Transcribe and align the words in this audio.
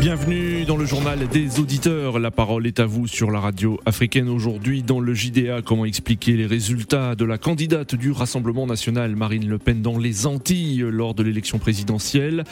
Bienvenue 0.00 0.64
dans 0.64 0.76
le 0.76 0.84
journal 0.84 1.26
des 1.28 1.60
auditeurs. 1.60 2.18
La 2.18 2.30
parole 2.30 2.66
est 2.66 2.80
à 2.80 2.84
vous 2.84 3.06
sur 3.06 3.30
la 3.30 3.40
radio 3.40 3.80
africaine 3.86 4.28
aujourd'hui 4.28 4.82
dans 4.82 5.00
le 5.00 5.14
JDA. 5.14 5.62
Comment 5.62 5.84
expliquer 5.84 6.32
les 6.32 6.46
résultats 6.46 7.14
de 7.14 7.24
la 7.24 7.38
candidate 7.38 7.94
du 7.94 8.10
Rassemblement 8.10 8.66
national 8.66 9.16
Marine 9.16 9.48
Le 9.48 9.58
Pen 9.58 9.82
dans 9.82 9.98
les 9.98 10.26
Antilles 10.26 10.84
lors 10.90 11.14
de 11.14 11.22
l'élection 11.22 11.58
présidentielle? 11.58 12.44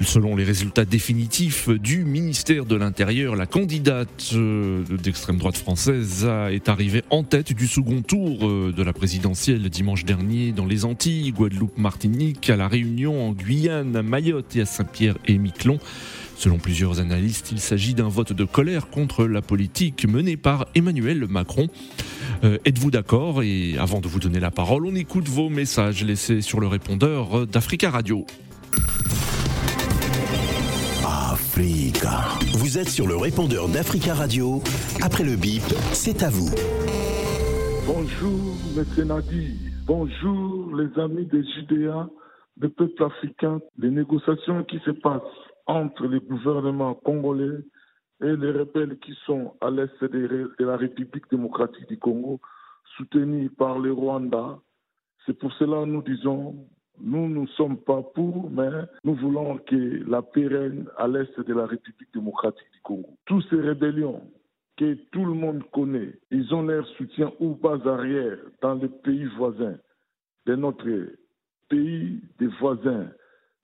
Selon 0.00 0.36
les 0.36 0.44
résultats 0.44 0.84
définitifs 0.84 1.68
du 1.70 2.04
ministère 2.04 2.66
de 2.66 2.76
l'Intérieur, 2.76 3.36
la 3.36 3.46
candidate 3.46 4.30
euh, 4.34 4.84
d'extrême 5.02 5.38
droite 5.38 5.56
française 5.56 6.28
est 6.50 6.68
arrivée 6.68 7.02
en 7.10 7.22
tête 7.22 7.52
du 7.52 7.66
second 7.66 8.02
tour 8.02 8.46
euh, 8.46 8.74
de 8.76 8.82
la 8.82 8.92
présidentielle 8.92 9.70
dimanche 9.70 10.04
dernier 10.04 10.52
dans 10.52 10.66
les 10.66 10.84
Antilles, 10.84 11.32
Guadeloupe, 11.32 11.78
Martinique, 11.78 12.50
à 12.50 12.56
La 12.56 12.68
Réunion, 12.68 13.28
en 13.28 13.32
Guyane, 13.32 13.96
à 13.96 14.02
Mayotte 14.02 14.56
et 14.56 14.62
à 14.62 14.66
Saint-Pierre 14.66 15.16
et 15.26 15.38
Miquelon. 15.38 15.78
Selon 16.36 16.58
plusieurs 16.58 17.00
analystes, 17.00 17.50
il 17.50 17.60
s'agit 17.60 17.94
d'un 17.94 18.08
vote 18.08 18.34
de 18.34 18.44
colère 18.44 18.90
contre 18.90 19.26
la 19.26 19.40
politique 19.40 20.06
menée 20.06 20.36
par 20.36 20.66
Emmanuel 20.74 21.26
Macron. 21.28 21.68
Euh, 22.44 22.58
êtes-vous 22.66 22.90
d'accord 22.90 23.42
Et 23.42 23.76
avant 23.78 24.00
de 24.00 24.06
vous 24.06 24.20
donner 24.20 24.38
la 24.38 24.50
parole, 24.50 24.84
on 24.84 24.94
écoute 24.94 25.28
vos 25.28 25.48
messages 25.48 26.04
laissés 26.04 26.42
sur 26.42 26.60
le 26.60 26.66
répondeur 26.66 27.46
d'Africa 27.46 27.90
Radio. 27.90 28.26
Africa. 31.06 32.20
Vous 32.52 32.76
êtes 32.76 32.90
sur 32.90 33.06
le 33.06 33.16
répondeur 33.16 33.68
d'Africa 33.68 34.12
Radio. 34.12 34.62
Après 35.02 35.24
le 35.24 35.36
bip, 35.36 35.62
c'est 35.92 36.22
à 36.22 36.28
vous. 36.28 36.50
Bonjour, 37.86 38.56
M. 38.76 39.06
Nadi. 39.06 39.56
Bonjour, 39.86 40.76
les 40.76 41.00
amis 41.00 41.24
des 41.26 41.42
JDA, 41.42 42.10
des 42.58 42.68
peuples 42.68 43.04
africains. 43.04 43.60
Les 43.78 43.90
négociations 43.90 44.64
qui 44.64 44.78
se 44.84 44.90
passent 44.90 45.22
entre 45.66 46.06
les 46.06 46.20
gouvernements 46.20 46.94
congolais 46.94 47.58
et 48.22 48.36
les 48.36 48.50
rebelles 48.52 48.98
qui 48.98 49.12
sont 49.26 49.54
à 49.60 49.70
l'est 49.70 50.02
de 50.02 50.64
la 50.64 50.76
République 50.76 51.28
démocratique 51.30 51.88
du 51.88 51.98
Congo, 51.98 52.40
soutenus 52.96 53.50
par 53.58 53.78
le 53.78 53.92
Rwanda. 53.92 54.58
C'est 55.24 55.38
pour 55.38 55.52
cela 55.54 55.82
que 55.82 55.90
nous 55.90 56.02
disons, 56.02 56.66
nous 57.00 57.28
ne 57.28 57.46
sommes 57.48 57.78
pas 57.78 58.02
pour, 58.02 58.50
mais 58.50 58.70
nous 59.04 59.14
voulons 59.16 59.58
que 59.58 60.08
la 60.08 60.22
paix 60.22 60.46
règne 60.46 60.84
à 60.96 61.08
l'est 61.08 61.38
de 61.38 61.54
la 61.54 61.66
République 61.66 62.12
démocratique 62.14 62.72
du 62.72 62.80
Congo. 62.80 63.10
Toutes 63.26 63.46
ces 63.50 63.60
rébellions 63.60 64.22
que 64.76 64.94
tout 65.10 65.24
le 65.24 65.34
monde 65.34 65.62
connaît, 65.72 66.18
ils 66.30 66.54
ont 66.54 66.62
leur 66.62 66.86
soutien 66.96 67.32
ou 67.40 67.54
bas 67.54 67.80
arrière 67.86 68.38
dans 68.62 68.74
les 68.74 68.88
pays 68.88 69.24
voisins 69.36 69.76
de 70.46 70.54
notre 70.54 70.88
pays, 71.68 72.20
des 72.38 72.46
voisins 72.60 73.08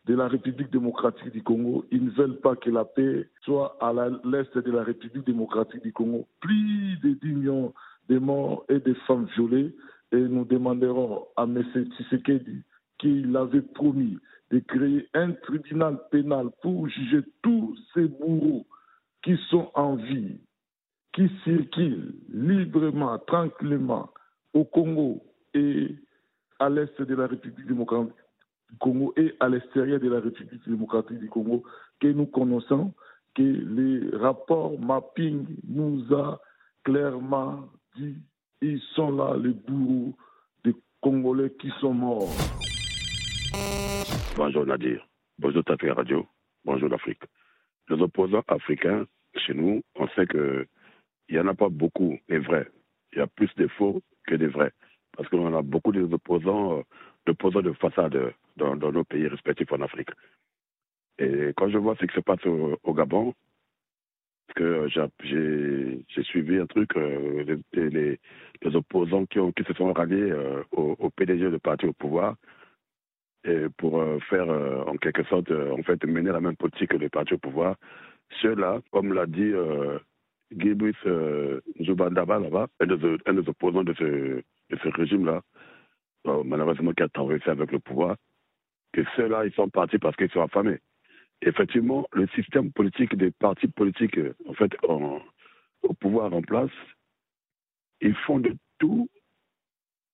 de 0.06 0.14
la 0.14 0.26
République 0.28 0.70
démocratique 0.70 1.30
du 1.30 1.42
Congo. 1.42 1.84
Ils 1.90 2.04
ne 2.04 2.10
veulent 2.10 2.40
pas 2.40 2.56
que 2.56 2.70
la 2.70 2.84
paix 2.84 3.28
soit 3.42 3.76
à 3.80 3.92
l'est 3.92 4.58
de 4.58 4.70
la 4.70 4.82
République 4.82 5.24
démocratique 5.26 5.82
du 5.82 5.92
Congo. 5.92 6.26
Plus 6.40 6.98
de 7.02 7.10
10 7.22 7.26
millions 7.34 7.72
de 8.08 8.18
morts 8.18 8.64
et 8.68 8.80
de 8.80 8.94
femmes 9.06 9.26
violées. 9.36 9.74
Et 10.10 10.20
nous 10.20 10.44
demanderons 10.44 11.26
à 11.36 11.44
M. 11.44 11.62
Tshisekedi 11.72 12.62
qu'il 12.98 13.34
avait 13.36 13.62
promis 13.62 14.18
de 14.50 14.58
créer 14.58 15.08
un 15.14 15.32
tribunal 15.32 15.98
pénal 16.10 16.48
pour 16.60 16.88
juger 16.88 17.20
tous 17.42 17.78
ces 17.94 18.06
bourreaux 18.06 18.66
qui 19.22 19.38
sont 19.48 19.70
en 19.74 19.96
vie, 19.96 20.40
qui 21.14 21.30
circulent 21.44 22.14
librement, 22.28 23.18
tranquillement 23.20 24.10
au 24.52 24.64
Congo 24.64 25.22
et 25.54 25.96
à 26.58 26.68
l'est 26.68 27.00
de 27.00 27.14
la 27.14 27.26
République 27.26 27.66
démocratique 27.66 28.12
du 28.72 28.78
Congo 28.78 29.12
et 29.16 29.34
à 29.40 29.48
l'extérieur 29.48 30.00
de 30.00 30.08
la 30.08 30.20
République 30.20 30.66
démocratique 30.66 31.18
du 31.18 31.28
Congo, 31.28 31.62
que 32.00 32.08
nous 32.08 32.26
connaissons, 32.26 32.92
que 33.34 33.42
les 33.42 34.16
rapports 34.16 34.78
mapping 34.80 35.46
nous 35.68 36.04
a 36.14 36.40
clairement 36.84 37.68
dit, 37.96 38.16
ils 38.60 38.80
sont 38.94 39.12
là 39.12 39.36
les 39.36 39.52
bourreaux 39.52 40.14
des 40.64 40.74
Congolais 41.00 41.52
qui 41.60 41.70
sont 41.80 41.94
morts. 41.94 42.30
Bonjour 44.36 44.66
Nadir, 44.66 45.06
bonjour 45.38 45.62
Tafia 45.64 45.94
Radio, 45.94 46.26
bonjour 46.64 46.88
l'Afrique. 46.88 47.22
Les 47.88 48.00
opposants 48.00 48.42
africains, 48.48 49.04
chez 49.36 49.54
nous, 49.54 49.82
on 49.96 50.08
sait 50.08 50.26
qu'il 50.26 50.66
n'y 51.30 51.38
en 51.38 51.46
a 51.48 51.54
pas 51.54 51.68
beaucoup, 51.68 52.18
les 52.28 52.38
vrais. 52.38 52.68
Il 53.12 53.18
y 53.18 53.20
a 53.22 53.26
plus 53.26 53.50
de 53.56 53.66
faux 53.66 54.00
que 54.26 54.34
des 54.34 54.46
vrais. 54.46 54.72
Parce 55.16 55.28
qu'on 55.28 55.54
a 55.54 55.60
beaucoup 55.60 55.92
d'opposants, 55.92 56.78
euh, 56.78 56.82
d'opposants 57.26 57.60
de 57.60 57.72
façade 57.72 58.32
dans, 58.56 58.76
nos 58.76 59.04
pays 59.04 59.26
respectifs 59.28 59.72
en 59.72 59.80
Afrique. 59.80 60.10
Et 61.18 61.52
quand 61.56 61.68
je 61.68 61.78
vois 61.78 61.96
ce 62.00 62.06
qui 62.06 62.14
se 62.14 62.20
passe 62.20 62.44
au, 62.46 62.94
Gabon, 62.94 63.34
que 64.54 64.86
j'ai 64.88 66.22
suivi 66.22 66.58
un 66.58 66.66
truc, 66.66 66.96
euh, 66.96 67.58
les, 67.74 68.18
opposants 68.74 69.26
qui, 69.26 69.38
se 69.38 69.72
sont 69.74 69.92
ralliés 69.92 70.30
euh, 70.30 70.62
au, 70.72 70.94
au, 70.98 71.10
PDG 71.10 71.50
de 71.50 71.56
parti 71.56 71.86
au 71.86 71.92
pouvoir, 71.92 72.36
et 73.44 73.66
pour 73.76 74.00
euh, 74.00 74.18
faire 74.30 74.48
en 74.86 74.96
quelque 74.96 75.24
sorte 75.24 75.50
en 75.50 75.82
fait 75.82 76.04
mener 76.04 76.30
la 76.30 76.40
même 76.40 76.56
politique 76.56 76.90
que 76.90 76.96
les 76.96 77.08
partis 77.08 77.34
au 77.34 77.38
pouvoir. 77.38 77.76
Ceux-là, 78.40 78.80
comme 78.92 79.12
l'a 79.12 79.26
dit 79.26 79.52
Gibris 80.56 80.96
Zubandaba 81.80 82.40
un, 82.80 82.86
des 82.86 83.48
opposants 83.48 83.84
de 83.84 83.94
ce, 83.94 84.04
de 84.04 84.76
ce 84.82 84.88
régime-là, 84.88 85.42
malheureusement 86.44 86.92
qui 86.92 87.02
a 87.02 87.08
traversé 87.08 87.50
avec 87.50 87.72
le 87.72 87.78
pouvoir, 87.78 88.16
que 88.92 89.02
ceux-là, 89.16 89.46
ils 89.46 89.52
sont 89.52 89.68
partis 89.68 89.98
parce 89.98 90.16
qu'ils 90.16 90.30
sont 90.30 90.42
affamés. 90.42 90.78
Effectivement, 91.42 92.06
le 92.12 92.26
système 92.28 92.70
politique 92.72 93.16
des 93.16 93.30
partis 93.30 93.68
politiques, 93.68 94.18
en 94.48 94.54
fait, 94.54 94.72
au 94.82 95.94
pouvoir 95.94 96.32
en 96.32 96.42
place, 96.42 96.70
ils 98.00 98.14
font 98.14 98.38
de 98.38 98.54
tout 98.78 99.08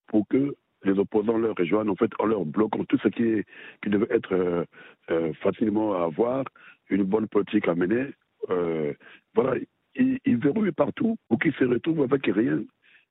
pour 0.06 0.26
que 0.28 0.54
les 0.84 0.98
opposants 0.98 1.38
leur 1.38 1.56
rejoignent, 1.56 1.90
en 1.90 1.96
fait, 1.96 2.10
en 2.18 2.26
leur 2.26 2.44
bloquant 2.44 2.84
tout 2.84 2.98
ce 2.98 3.08
qui, 3.08 3.44
devait 3.86 4.06
être 4.10 4.32
euh, 4.32 4.64
euh, 5.10 5.32
facilement 5.34 5.94
à 5.94 6.04
avoir, 6.04 6.44
une 6.88 7.02
bonne 7.02 7.28
politique 7.28 7.68
à 7.68 7.74
mener. 7.74 8.06
Euh, 8.50 8.94
voilà, 9.34 9.60
ils, 9.94 10.18
ils, 10.24 10.36
verrouillent 10.36 10.72
partout 10.72 11.16
pour 11.28 11.38
qu'ils 11.38 11.54
se 11.54 11.64
retrouvent 11.64 12.02
avec 12.02 12.26
rien. 12.26 12.62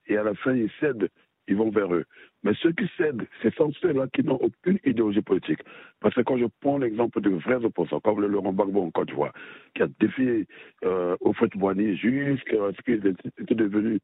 Et 0.08 0.18
à 0.18 0.24
la 0.24 0.34
fin, 0.36 0.54
ils 0.54 0.72
cèdent, 0.80 1.10
ils 1.48 1.56
vont 1.56 1.70
vers 1.70 1.94
eux. 1.94 2.06
Mais 2.44 2.54
ceux 2.62 2.72
qui 2.72 2.88
cèdent, 2.98 3.28
ce 3.42 3.50
sont 3.52 3.72
ceux-là 3.82 4.08
qui 4.14 4.24
n'ont 4.24 4.40
aucune 4.40 4.80
idéologie 4.86 5.22
politique. 5.22 5.60
Parce 6.00 6.14
que 6.16 6.22
quand 6.22 6.38
je 6.38 6.46
prends 6.62 6.78
l'exemple 6.78 7.20
de 7.22 7.30
vrais 7.30 7.64
opposants, 7.66 8.00
comme 8.00 8.22
le 8.22 8.28
Laurent 8.28 8.54
Gbagbo 8.54 8.84
en 8.84 8.92
Côte 8.92 9.08
d'Ivoire, 9.08 9.34
qui 9.76 9.84
a 9.84 9.88
défié 10.00 10.48
euh, 10.86 11.16
au 11.20 11.34
jusqu'à 11.34 12.72
ce 12.76 12.82
qu'il 12.84 13.16
était 13.40 13.56
devenu 13.56 14.00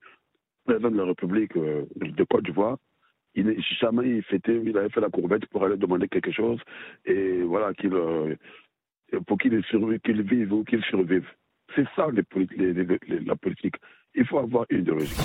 président 0.66 0.91
de 0.91 0.97
la 0.97 1.05
République 1.05 1.53
de 1.55 2.23
Côte 2.23 2.45
d'Ivoire, 2.45 2.77
il 3.35 3.61
jamais 3.79 4.21
il 4.31 4.41
il 4.47 4.77
avait 4.77 4.89
fait 4.89 5.01
la 5.01 5.09
courbette 5.09 5.45
pour 5.47 5.63
aller 5.63 5.77
demander 5.77 6.07
quelque 6.07 6.31
chose 6.31 6.59
et 7.05 7.41
voilà 7.41 7.73
qu'il 7.73 7.94
euh, 7.94 8.35
pour 9.27 9.38
qu'il 9.38 9.63
qu'il 10.03 10.21
vive 10.21 10.53
ou 10.53 10.63
qu'il 10.63 10.83
survive. 10.83 11.27
C'est 11.75 11.88
ça 11.95 12.07
la 12.11 13.35
politique. 13.35 13.75
Il 14.15 14.25
faut 14.25 14.39
avoir 14.39 14.65
une 14.69 14.81
idéologie. 14.81 15.15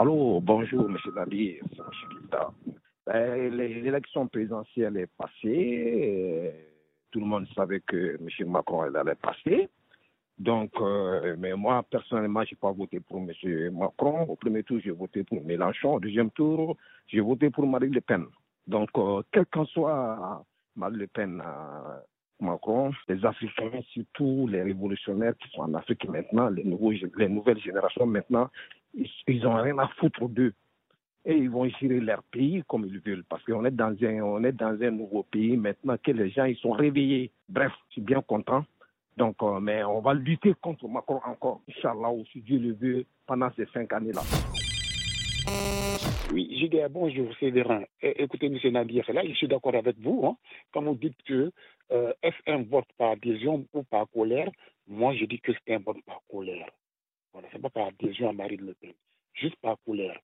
Allô, 0.00 0.40
bonjour, 0.40 0.88
M. 0.88 0.96
Nabi. 1.14 1.58
Ben, 3.04 3.54
l'élection 3.54 4.26
présidentielle 4.28 4.96
est 4.96 5.10
passée. 5.14 6.54
Tout 7.10 7.20
le 7.20 7.26
monde 7.26 7.46
savait 7.54 7.80
que 7.80 8.16
M. 8.18 8.48
Macron 8.48 8.80
allait 8.80 9.14
passer. 9.16 9.68
Donc, 10.38 10.70
euh, 10.80 11.36
mais 11.38 11.52
moi, 11.52 11.82
personnellement, 11.82 12.42
je 12.44 12.54
n'ai 12.54 12.58
pas 12.58 12.72
voté 12.72 13.00
pour 13.00 13.18
M. 13.18 13.30
Macron. 13.72 14.22
Au 14.22 14.36
premier 14.36 14.62
tour, 14.62 14.78
j'ai 14.82 14.90
voté 14.90 15.22
pour 15.22 15.44
Mélenchon. 15.44 15.96
Au 15.96 16.00
deuxième 16.00 16.30
tour, 16.30 16.78
j'ai 17.06 17.20
voté 17.20 17.50
pour 17.50 17.66
Marine 17.66 17.92
Le 17.92 18.00
Pen. 18.00 18.24
Donc, 18.66 18.88
euh, 18.96 19.20
quel 19.30 19.44
qu'en 19.44 19.66
soit 19.66 20.42
Marine 20.76 20.96
Le 20.96 21.08
Pen, 21.08 21.42
euh, 21.44 21.98
Macron, 22.40 22.90
les 23.06 23.22
Africains, 23.22 23.82
surtout 23.90 24.48
les 24.50 24.62
révolutionnaires 24.62 25.36
qui 25.36 25.50
sont 25.50 25.60
en 25.60 25.74
Afrique 25.74 26.08
maintenant, 26.08 26.48
les 26.48 26.64
nouvelles 26.64 27.60
générations 27.60 28.06
maintenant, 28.06 28.48
ils 28.94 29.42
n'ont 29.42 29.60
rien 29.60 29.78
à 29.78 29.88
foutre 29.98 30.28
d'eux. 30.28 30.54
Et 31.24 31.34
ils 31.34 31.50
vont 31.50 31.68
gérer 31.68 32.00
leur 32.00 32.22
pays 32.24 32.62
comme 32.66 32.86
ils 32.86 32.98
veulent, 32.98 33.24
parce 33.28 33.44
qu'on 33.44 33.64
est 33.66 33.70
dans 33.70 33.94
un, 34.02 34.44
est 34.44 34.52
dans 34.52 34.82
un 34.82 34.90
nouveau 34.90 35.22
pays 35.24 35.56
maintenant 35.56 35.96
que 36.02 36.12
les 36.12 36.30
gens 36.30 36.44
ils 36.44 36.56
sont 36.56 36.70
réveillés. 36.72 37.30
Bref, 37.48 37.72
je 37.88 37.92
suis 37.94 38.00
bien 38.00 38.22
content. 38.22 38.64
Donc, 39.16 39.36
euh, 39.42 39.60
mais 39.60 39.84
on 39.84 40.00
va 40.00 40.14
lutter 40.14 40.54
contre 40.62 40.88
Macron 40.88 41.20
encore, 41.26 41.60
Inch'Allah, 41.68 42.10
si 42.32 42.40
Dieu 42.40 42.58
le 42.58 42.72
veut, 42.72 43.04
pendant 43.26 43.50
ces 43.54 43.66
cinq 43.66 43.92
années-là. 43.92 44.22
Oui, 46.32 46.48
Giga, 46.58 46.88
bonjour, 46.88 47.28
c'est. 47.38 47.52
Écoutez, 48.00 48.46
M. 48.46 48.72
Nadir, 48.72 49.04
là, 49.12 49.22
je 49.26 49.34
suis 49.34 49.48
d'accord 49.48 49.74
avec 49.74 49.98
vous. 49.98 50.24
Hein. 50.24 50.36
Quand 50.72 50.82
vous 50.82 50.94
dites 50.94 51.20
que 51.26 51.52
euh, 51.92 52.12
F1 52.22 52.68
vote 52.68 52.86
par 52.96 53.10
adhésion 53.10 53.66
ou 53.74 53.82
par 53.82 54.08
colère, 54.10 54.48
moi, 54.86 55.14
je 55.14 55.24
dis 55.24 55.40
que 55.40 55.52
c'est 55.52 55.74
un 55.74 55.80
vote 55.80 56.00
par 56.06 56.22
colère. 56.30 56.70
Voilà, 57.32 57.48
c'est 57.52 57.60
pas 57.60 57.70
par 57.70 57.86
adhésion 57.88 58.28
à 58.28 58.32
Marine 58.32 58.66
Le 58.66 58.74
Pen, 58.74 58.92
juste 59.34 59.56
par 59.56 59.76
colère. 59.84 60.18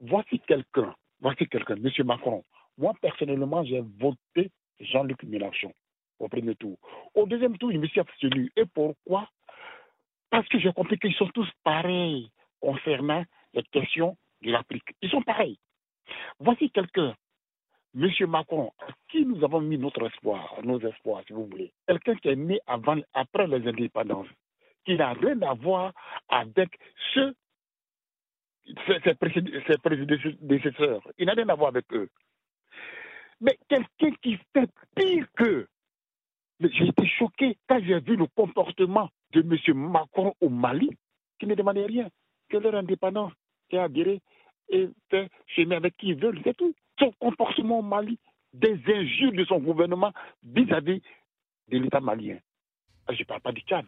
Voici 0.00 0.40
quelqu'un 0.40 0.94
voici 1.22 1.46
quelqu'un, 1.48 1.76
M. 1.76 1.90
Macron. 2.04 2.44
Moi, 2.76 2.92
personnellement, 3.00 3.64
j'ai 3.64 3.80
voté 3.80 4.50
Jean-Luc 4.80 5.22
Mélenchon 5.22 5.72
au 6.18 6.28
premier 6.28 6.54
tour. 6.56 6.76
Au 7.14 7.26
deuxième 7.26 7.56
tour, 7.56 7.72
il 7.72 7.80
me 7.80 7.86
suis 7.86 8.00
abstenu. 8.00 8.52
Et 8.56 8.64
pourquoi? 8.66 9.28
Parce 10.30 10.46
que 10.48 10.58
j'ai 10.58 10.72
compris 10.72 10.98
qu'ils 10.98 11.14
sont 11.14 11.28
tous 11.28 11.48
pareils 11.64 12.30
concernant 12.60 13.24
les 13.54 13.62
questions 13.64 14.16
de 14.42 14.50
l'Afrique. 14.50 14.94
Ils 15.00 15.10
sont 15.10 15.22
pareils. 15.22 15.58
Voici 16.40 16.70
quelqu'un, 16.70 17.14
M. 17.94 18.10
Macron, 18.28 18.72
à 18.80 18.92
qui 19.08 19.24
nous 19.24 19.42
avons 19.44 19.60
mis 19.60 19.78
notre 19.78 20.06
espoir, 20.06 20.58
nos 20.62 20.80
espoirs, 20.80 21.22
si 21.26 21.32
vous 21.32 21.46
voulez. 21.46 21.72
Quelqu'un 21.86 22.16
qui 22.16 22.28
est 22.28 22.36
né 22.36 22.60
avant, 22.66 22.98
après 23.12 23.46
les 23.46 23.66
indépendances, 23.68 24.28
qui 24.84 24.96
n'a 24.96 25.12
rien 25.12 25.40
à 25.42 25.54
voir 25.54 25.92
avec 26.28 26.78
ceux, 27.14 27.34
ses, 28.86 29.14
prédécesseurs. 29.78 31.02
Il 31.18 31.26
n'a 31.26 31.34
rien 31.34 31.48
à 31.48 31.54
voir 31.54 31.68
avec 31.68 31.92
eux. 31.92 32.08
Mais 33.40 33.58
quelqu'un 33.68 34.12
qui 34.22 34.38
fait 34.52 34.70
pire 34.94 35.26
qu'eux. 35.36 35.68
J'ai 36.60 36.86
été 36.86 37.06
choqué 37.08 37.58
quand 37.68 37.80
j'ai 37.82 37.98
vu 37.98 38.16
le 38.16 38.26
comportement 38.26 39.10
de 39.32 39.40
M. 39.40 39.76
Macron 39.90 40.32
au 40.40 40.48
Mali, 40.48 40.90
qui 41.40 41.46
ne 41.46 41.56
demandait 41.56 41.86
rien 41.86 42.08
que 42.48 42.56
leur 42.56 42.74
indépendance, 42.76 43.32
a 43.72 43.84
adhéré 43.84 44.20
et 44.68 44.88
fait 45.10 45.30
chemin 45.46 45.76
avec 45.76 45.96
qui 45.96 46.08
ils 46.08 46.16
veulent, 46.16 46.40
c'est 46.44 46.56
tout. 46.56 46.74
Son 46.98 47.10
comportement 47.12 47.78
au 47.78 47.82
Mali, 47.82 48.18
des 48.52 48.78
injures 48.86 49.32
de 49.32 49.44
son 49.46 49.58
gouvernement 49.58 50.12
vis-à-vis 50.42 51.02
de 51.68 51.78
l'État 51.78 52.00
malien. 52.00 52.38
Ah, 53.06 53.14
je 53.14 53.20
ne 53.20 53.24
parle 53.24 53.40
pas 53.40 53.52
du 53.52 53.62
Tchad. 53.62 53.86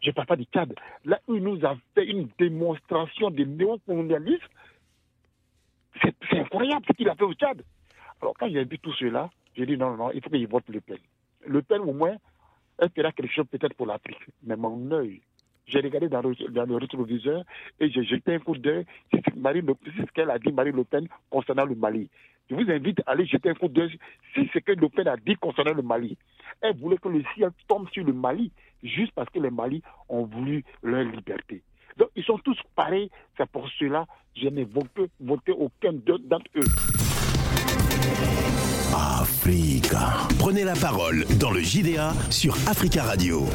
Je 0.00 0.10
ne 0.10 0.14
parle 0.14 0.26
pas 0.26 0.36
du 0.36 0.44
Tchad. 0.44 0.74
Là 1.04 1.20
il 1.28 1.42
nous 1.42 1.64
a 1.64 1.76
fait 1.94 2.06
une 2.06 2.28
démonstration 2.38 3.30
de 3.30 3.44
néocolonialisme, 3.44 4.46
c'est 6.02 6.38
incroyable 6.38 6.84
ce 6.86 6.92
qu'il 6.92 7.08
a 7.08 7.14
fait 7.14 7.24
au 7.24 7.34
Tchad. 7.34 7.62
Alors 8.20 8.34
quand 8.38 8.48
j'ai 8.48 8.64
vu 8.64 8.78
tout 8.78 8.92
cela, 8.94 9.30
j'ai 9.56 9.66
dit 9.66 9.76
non, 9.76 9.96
non, 9.96 10.10
il 10.12 10.22
faut 10.22 10.30
qu'il 10.30 10.46
vote 10.46 10.64
Le 10.68 10.80
Pen. 10.80 10.98
Le 11.46 11.62
Pen, 11.62 11.80
au 11.80 11.92
moins, 11.92 12.16
elle 12.78 12.90
fera 12.90 13.12
quelque 13.12 13.32
chose 13.32 13.46
peut-être 13.50 13.74
pour 13.74 13.86
l'Afrique. 13.86 14.18
Mais 14.42 14.56
mon 14.56 14.90
œil, 14.92 15.20
j'ai 15.66 15.80
regardé 15.80 16.08
dans 16.08 16.22
le, 16.22 16.34
dans 16.50 16.64
le, 16.64 16.76
rétroviseur 16.76 17.42
et 17.78 17.90
j'ai 17.90 18.04
jeté 18.04 18.34
un 18.34 18.38
coup 18.38 18.56
d'œil 18.56 18.86
sur 19.10 19.20
ce 19.24 20.12
qu'elle 20.12 20.30
a 20.30 20.38
dit, 20.38 20.52
Marie 20.52 20.72
Le 20.72 20.84
Pen, 20.84 21.06
concernant 21.30 21.64
le 21.64 21.74
Mali. 21.74 22.08
Je 22.48 22.54
vous 22.54 22.70
invite 22.70 23.00
à 23.00 23.10
aller 23.12 23.26
jeter 23.26 23.50
un 23.50 23.54
coup 23.54 23.68
d'œil 23.68 23.98
sur 24.32 24.44
ce 24.52 24.58
que 24.60 24.72
Le 24.72 24.88
Pen 24.88 25.06
a 25.08 25.16
dit 25.16 25.34
concernant 25.34 25.74
le 25.74 25.82
Mali. 25.82 26.16
Elle 26.62 26.76
voulait 26.76 26.96
que 26.96 27.08
le 27.08 27.22
ciel 27.34 27.50
tombe 27.66 27.88
sur 27.90 28.04
le 28.04 28.12
Mali 28.12 28.50
juste 28.82 29.12
parce 29.14 29.28
que 29.30 29.38
les 29.38 29.50
Mali 29.50 29.82
ont 30.08 30.24
voulu 30.24 30.64
leur 30.82 31.04
liberté. 31.04 31.62
Donc 31.96 32.10
ils 32.16 32.24
sont 32.24 32.38
tous 32.38 32.58
pareils. 32.76 33.10
C'est 33.36 33.48
pour 33.50 33.68
cela 33.78 34.06
que 34.34 34.42
je 34.42 34.48
n'ai 34.48 34.64
voté, 34.64 35.10
voté 35.20 35.52
aucun 35.52 35.92
d'entre 35.92 36.50
eux. 36.56 36.64
Africa. 38.94 40.28
Prenez 40.38 40.64
la 40.64 40.74
parole 40.74 41.24
dans 41.38 41.50
le 41.50 41.60
JDA 41.60 42.12
sur 42.30 42.54
Africa 42.68 43.02
Radio. 43.02 43.46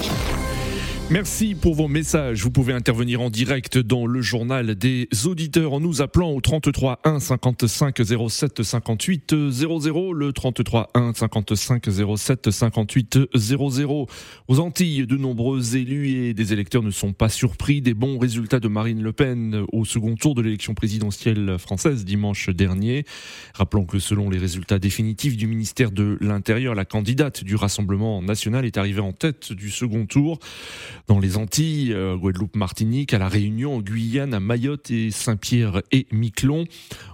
Merci 1.10 1.54
pour 1.54 1.76
vos 1.76 1.90
messages. 1.90 2.44
Vous 2.44 2.50
pouvez 2.50 2.72
intervenir 2.72 3.22
en 3.22 3.30
direct 3.30 3.78
dans 3.78 4.08
le 4.08 4.22
journal 4.22 4.74
des 4.74 5.10
auditeurs 5.26 5.74
en 5.74 5.82
nous 5.82 6.02
appelant 6.02 6.32
au 6.32 6.40
33 6.40 7.02
1 7.04 7.20
55 7.20 8.02
07 8.30 8.64
58 8.64 9.36
00. 9.52 10.14
Le 10.14 10.32
33 10.32 10.92
1 10.94 11.14
55 11.14 11.90
07 12.18 12.50
58 12.50 13.20
00. 13.36 14.08
Aux 14.48 14.60
Antilles, 14.60 15.06
de 15.06 15.18
nombreux 15.18 15.76
élus 15.76 16.10
et 16.10 16.34
des 16.34 16.54
électeurs 16.54 16.82
ne 16.82 16.90
sont 16.90 17.12
pas 17.12 17.30
surpris 17.30 17.82
des 17.82 17.94
bons 17.94 18.18
résultats 18.18 18.62
de 18.62 18.70
Marine 18.70 19.04
Le 19.04 19.12
Pen 19.12 19.66
au 19.74 19.84
second 19.84 20.16
tour 20.16 20.36
de 20.36 20.42
l'élection 20.42 20.74
présidentielle 20.74 21.58
française 21.60 22.06
dimanche 22.06 22.50
dernier. 22.50 23.04
Rappelons 23.54 23.86
que 23.86 24.00
selon 24.00 24.30
les 24.30 24.40
résultats 24.40 24.80
définitifs 24.80 25.36
du 25.36 25.48
ministère 25.48 25.92
de 25.92 26.18
l'Intérieur, 26.22 26.76
la 26.76 26.86
candidate 26.86 27.44
du 27.44 27.56
Rassemblement 27.56 28.22
national 28.22 28.66
est 28.66 28.78
arrivée 28.78 29.02
en 29.02 29.12
tête 29.12 29.52
du 29.52 29.70
second 29.70 30.06
tour 30.06 30.40
dans 31.08 31.20
les 31.20 31.38
Antilles, 31.38 31.94
euh, 31.94 32.16
Guadeloupe, 32.16 32.56
Martinique, 32.56 33.14
à 33.14 33.18
la 33.18 33.28
Réunion, 33.28 33.76
en 33.76 33.82
Guyane, 33.82 34.34
à 34.34 34.40
Mayotte 34.40 34.90
et 34.90 35.12
Saint-Pierre 35.12 35.82
et 35.92 36.08
Miquelon. 36.12 36.66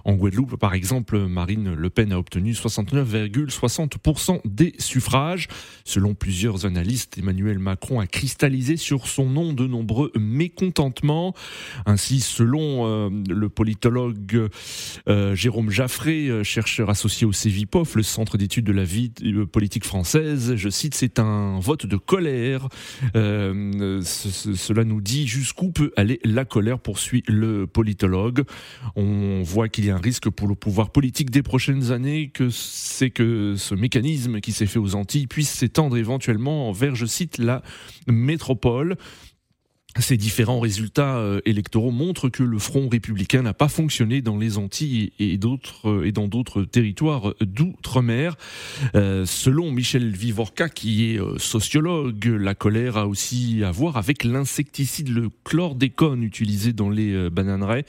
En 0.04 0.14
Guadeloupe, 0.14 0.56
par 0.56 0.74
exemple, 0.74 1.18
Marine 1.26 1.74
Le 1.74 1.90
Pen 1.90 2.12
a 2.12 2.18
obtenu 2.18 2.52
69,60% 2.52 4.40
des 4.44 4.74
suffrages. 4.78 5.48
Selon 5.84 6.14
plusieurs 6.14 6.66
analystes, 6.66 7.18
Emmanuel 7.18 7.58
Macron 7.58 7.98
a 7.98 8.06
cristallisé 8.06 8.76
sur 8.76 9.08
son 9.08 9.28
nom 9.28 9.52
de 9.52 9.66
nombreux 9.66 10.12
mécontentements. 10.16 11.34
Ainsi, 11.84 12.20
selon 12.20 12.86
euh, 12.86 13.10
le 13.28 13.48
politologue 13.48 14.48
euh, 15.08 15.34
Jérôme 15.34 15.70
Jaffré, 15.70 16.44
chercheur 16.44 16.90
associé 16.90 17.26
au 17.26 17.32
CEVIPOF, 17.32 17.96
le 17.96 18.02
Centre 18.02 18.38
d'études 18.38 18.66
de 18.66 18.72
la 18.72 18.84
vie 18.84 19.10
politique 19.52 19.84
française, 19.84 20.54
je 20.54 20.68
cite, 20.68 20.94
c'est 20.94 21.18
un 21.18 21.58
vote 21.58 21.86
de 21.86 21.96
colère. 21.96 22.68
Cela 24.02 24.84
nous 24.84 25.00
dit 25.00 25.26
jusqu'où 25.26 25.70
peut 25.70 25.92
aller 25.96 26.20
la 26.24 26.44
colère, 26.44 26.78
poursuit 26.78 27.22
le 27.26 27.66
politologue. 27.66 28.44
On 28.96 29.42
voit 29.42 29.68
qu'il 29.68 29.84
y 29.84 29.90
a 29.90 29.96
un 29.96 30.00
risque 30.00 30.30
pour 30.30 30.48
le 30.48 30.54
pouvoir 30.54 30.90
politique 30.90 31.30
des 31.30 31.42
prochaines 31.42 31.92
années, 31.92 32.30
que 32.32 32.50
c'est 32.50 33.10
que 33.10 33.54
ce 33.56 33.74
mécanisme 33.74 34.40
qui 34.40 34.52
s'est 34.52 34.66
fait 34.66 34.78
aux 34.78 34.94
Antilles 34.94 35.26
puisse 35.26 35.50
s'étendre 35.50 35.96
éventuellement 35.96 36.72
vers, 36.72 36.94
je 36.94 37.06
cite, 37.06 37.38
la 37.38 37.62
métropole. 38.06 38.96
Ces 39.98 40.16
différents 40.16 40.60
résultats 40.60 41.16
euh, 41.16 41.40
électoraux 41.46 41.90
montrent 41.90 42.28
que 42.28 42.44
le 42.44 42.58
Front 42.58 42.88
républicain 42.88 43.42
n'a 43.42 43.54
pas 43.54 43.68
fonctionné 43.68 44.22
dans 44.22 44.38
les 44.38 44.56
Antilles 44.56 45.12
et 45.18 45.38
euh, 45.84 46.12
dans 46.12 46.28
d'autres 46.28 46.62
territoires 46.62 47.34
d'outre-mer. 47.40 48.36
Euh, 48.94 49.26
selon 49.26 49.72
Michel 49.72 50.14
Vivorca, 50.14 50.68
qui 50.68 51.10
est 51.10 51.38
sociologue, 51.38 52.24
la 52.26 52.54
colère 52.54 52.98
a 52.98 53.08
aussi 53.08 53.64
à 53.64 53.72
voir 53.72 53.96
avec 53.96 54.22
l'insecticide, 54.22 55.08
le 55.08 55.28
chlordécone 55.44 56.22
utilisé 56.22 56.72
dans 56.72 56.90
les 56.90 57.28
bananeraies. 57.28 57.84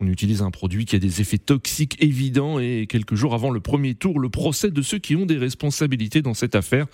On 0.00 0.06
utilise 0.06 0.42
un 0.42 0.50
produit 0.50 0.84
qui 0.84 0.96
a 0.96 0.98
des 0.98 1.20
effets 1.20 1.38
toxiques 1.38 1.96
évidents 2.02 2.58
et 2.58 2.86
quelques 2.88 3.14
jours 3.14 3.34
avant 3.34 3.50
le 3.50 3.60
premier 3.60 3.94
tour, 3.94 4.18
le 4.18 4.28
procès 4.28 4.70
de 4.70 4.82
ceux 4.82 4.98
qui 4.98 5.16
ont 5.16 5.26
des 5.26 5.38
responsabilités 5.38 6.22
dans 6.22 6.34
cette 6.34 6.54
affaire 6.54 6.86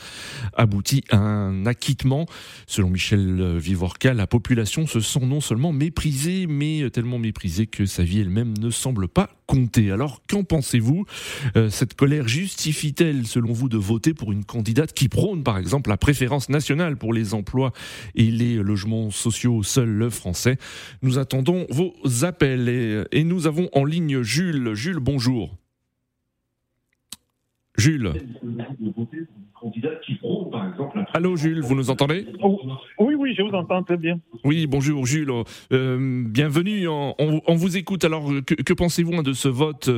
aboutit 0.55 1.05
à 1.11 1.19
un 1.19 1.67
acquittement. 1.67 2.27
Selon 2.67 2.91
Michel 2.91 3.59
Vivorca, 3.59 4.15
la 4.15 4.27
population 4.27 4.87
se 4.87 5.01
sent 5.01 5.27
non 5.27 5.41
seulement 5.41 5.73
méprisée, 5.73 6.47
mais 6.47 6.89
tellement 6.91 7.19
méprisée 7.19 7.67
que 7.67 7.87
sa 7.87 8.03
vie 8.03 8.21
elle-même 8.21 8.57
ne 8.59 8.71
semble 8.71 9.09
pas 9.09 9.31
Alors 9.93 10.23
qu'en 10.29 10.45
pensez-vous 10.45 11.07
euh, 11.57 11.71
Cette 11.71 11.95
colère 11.95 12.29
justifie-t-elle, 12.29 13.27
selon 13.27 13.53
vous, 13.53 13.69
de 13.69 13.77
voter 13.77 14.15
pour 14.15 14.33
une 14.33 14.45
candidate 14.45 14.93
qui 14.93 15.09
prône, 15.09 15.43
par 15.43 15.59
exemple, 15.59 15.91
la 15.91 15.97
préférence 15.97 16.49
nationale 16.49 16.97
pour 16.97 17.13
les 17.13 17.35
emplois 17.35 17.73
et 18.15 18.31
les 18.31 18.57
logements 18.57 19.11
sociaux 19.11 19.63
seuls 19.63 20.11
français? 20.11 20.57
Nous 21.03 21.19
attendons 21.19 21.67
vos 21.71 21.95
appels 22.23 23.07
et, 23.11 23.25
nous 23.25 23.47
avons 23.47 23.69
en 23.73 23.85
ligne 23.85 24.23
Jules. 24.23 24.75
Jules, 24.75 25.01
bonjour. 25.01 25.60
Jules. 27.81 28.13
Allô 31.15 31.37
Jules, 31.37 31.63
vous 31.63 31.75
nous 31.75 31.91
entendez 31.91 32.27
Oui, 32.99 33.15
oui, 33.15 33.35
je 33.35 33.43
vous 33.43 33.55
entends 33.55 33.83
très 33.83 33.97
bien. 33.97 34.21
Oui, 34.45 34.67
bonjour 34.67 35.07
Jules, 35.07 35.33
euh, 35.73 36.25
bienvenue, 36.29 36.87
on, 36.89 37.55
vous 37.55 37.79
écoute. 37.79 38.05
Alors, 38.05 38.31
que, 38.47 38.73
pensez-vous 38.75 39.15
hein, 39.15 39.23
de 39.23 39.33
ce 39.33 39.49
vote 39.49 39.89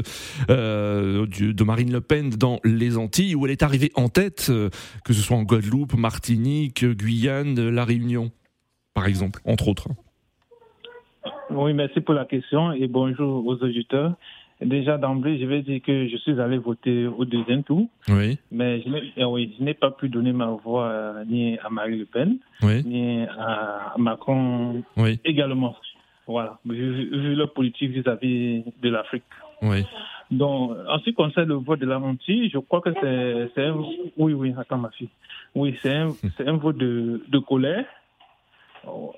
euh, 0.49 1.27
de 1.27 1.65
Marine 1.65 1.93
Le 1.93 2.01
Pen 2.01 2.31
dans 2.31 2.61
les 2.65 2.99
Antilles, 2.99 3.35
où 3.35 3.47
elle 3.47 3.53
est 3.53 3.65
arrivée 3.65 3.91
en 3.97 4.09
tête, 4.09 4.47
euh, 4.51 4.71
que 5.05 5.13
ce 5.13 5.21
soit 5.21 5.37
en 5.37 5.43
Guadeloupe, 5.43 5.95
Martinique, 5.95 6.85
Guyane, 6.85 7.69
La 7.69 7.85
Réunion, 7.85 8.31
par 8.95 9.07
exemple, 9.07 9.41
entre 9.45 9.67
autres? 9.67 9.89
Oui, 11.51 11.75
merci 11.75 12.01
pour 12.01 12.15
la 12.15 12.27
question 12.27 12.73
et 12.73 12.87
bonjour 12.87 13.45
aux 13.45 13.57
auditeurs. 13.57 14.15
Déjà 14.65 14.99
d'emblée, 14.99 15.39
je 15.39 15.47
vais 15.47 15.63
dire 15.63 15.81
que 15.83 16.09
je 16.09 16.17
suis 16.19 16.41
allé 16.41 16.59
voter 16.59 17.07
au 17.07 17.25
deuxième 17.25 17.63
tour. 17.63 17.87
Oui. 18.09 18.39
Mais 18.51 18.81
je 18.83 18.89
n'ai, 18.89 19.13
eh 19.17 19.25
oui, 19.25 19.55
je 19.59 19.65
n'ai 19.65 19.75
pas 19.75 19.91
pu 19.91 20.09
donner 20.09 20.33
ma 20.33 20.47
voix 20.47 20.87
euh, 20.87 21.25
ni 21.25 21.59
à 21.59 21.71
Marie 21.71 21.99
Le 21.99 22.07
Pen, 22.07 22.39
ni 22.63 23.25
à 23.39 23.95
Macron 23.99 24.83
oui. 24.97 25.21
également. 25.25 25.77
Voilà, 26.27 26.59
vu, 26.65 27.11
vu 27.11 27.35
leur 27.35 27.53
politique 27.53 27.91
vis-à-vis 27.91 28.65
de 28.81 28.89
l'Afrique. 28.89 29.25
Oui. 29.61 29.85
Donc, 30.31 30.73
en 30.89 30.99
ce 30.99 31.05
qui 31.05 31.15
concerne 31.15 31.49
le 31.49 31.55
vote 31.55 31.81
de 31.81 31.87
la 31.87 31.99
Montie, 31.99 32.49
je 32.49 32.59
crois 32.59 32.81
que 32.81 32.91
c'est, 33.55 33.67
un. 33.67 33.77
Oui, 34.17 34.33
oui, 34.33 34.55
attends, 34.57 34.79
ma 34.79 34.91
fille. 34.91 35.11
Oui, 35.55 35.77
c'est 35.83 35.95
un, 35.95 36.09
c'est 36.37 36.49
un 36.49 36.57
vote 36.57 36.79
de, 36.79 37.23
de 37.29 37.39
colère. 37.39 37.85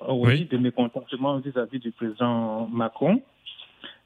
Oui, 0.07 0.45
de 0.45 0.57
mécontentement 0.57 1.37
vis-à-vis 1.37 1.79
du 1.79 1.91
président 1.91 2.67
Macron. 2.67 3.21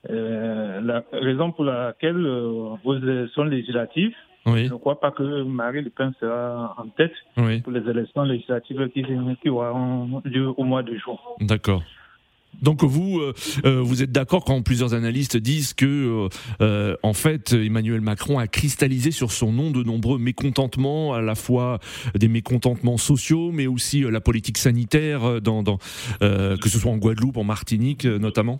Euh, 0.10 0.80
la 0.82 1.04
raison 1.12 1.52
pour 1.52 1.66
laquelle 1.66 2.16
euh, 2.16 2.76
vos 2.84 2.96
élections 2.98 3.44
législatives, 3.44 4.14
je 4.46 4.72
ne 4.72 4.78
crois 4.78 5.00
pas 5.00 5.12
que 5.12 5.44
Marie 5.44 5.82
Le 5.82 5.90
Pen 5.90 6.14
sera 6.20 6.74
en 6.78 6.88
tête 6.88 7.12
pour 7.36 7.72
les 7.72 7.88
élections 7.90 8.24
législatives 8.24 8.90
qui, 8.94 9.04
qui 9.42 9.50
auront 9.50 10.22
lieu 10.24 10.48
au 10.56 10.64
mois 10.64 10.82
de 10.82 10.96
juin. 10.96 11.18
D'accord. 11.42 11.84
Donc 12.64 12.84
vous, 12.84 13.22
vous 13.64 14.02
êtes 14.02 14.12
d'accord 14.12 14.44
quand 14.44 14.64
plusieurs 14.64 14.96
analystes 14.96 15.38
disent 15.38 15.76
que, 15.76 16.28
en 17.04 17.14
fait, 17.14 17.54
Emmanuel 17.54 18.02
Macron 18.02 18.40
a 18.40 18.48
cristallisé 18.48 19.12
sur 19.12 19.32
son 19.32 19.52
nom 19.52 19.70
de 19.70 19.84
nombreux 19.84 20.18
mécontentements, 20.18 21.14
à 21.14 21.22
la 21.22 21.36
fois 21.36 21.78
des 22.16 22.28
mécontentements 22.28 22.98
sociaux, 22.98 23.52
mais 23.52 23.68
aussi 23.68 24.02
la 24.02 24.20
politique 24.20 24.58
sanitaire, 24.58 25.42
dans, 25.42 25.62
dans 25.62 25.78
que 26.20 26.70
ce 26.70 26.80
soit 26.80 26.92
en 26.92 26.98
Guadeloupe, 26.98 27.38
en 27.38 27.44
Martinique 27.44 28.06
notamment. 28.06 28.60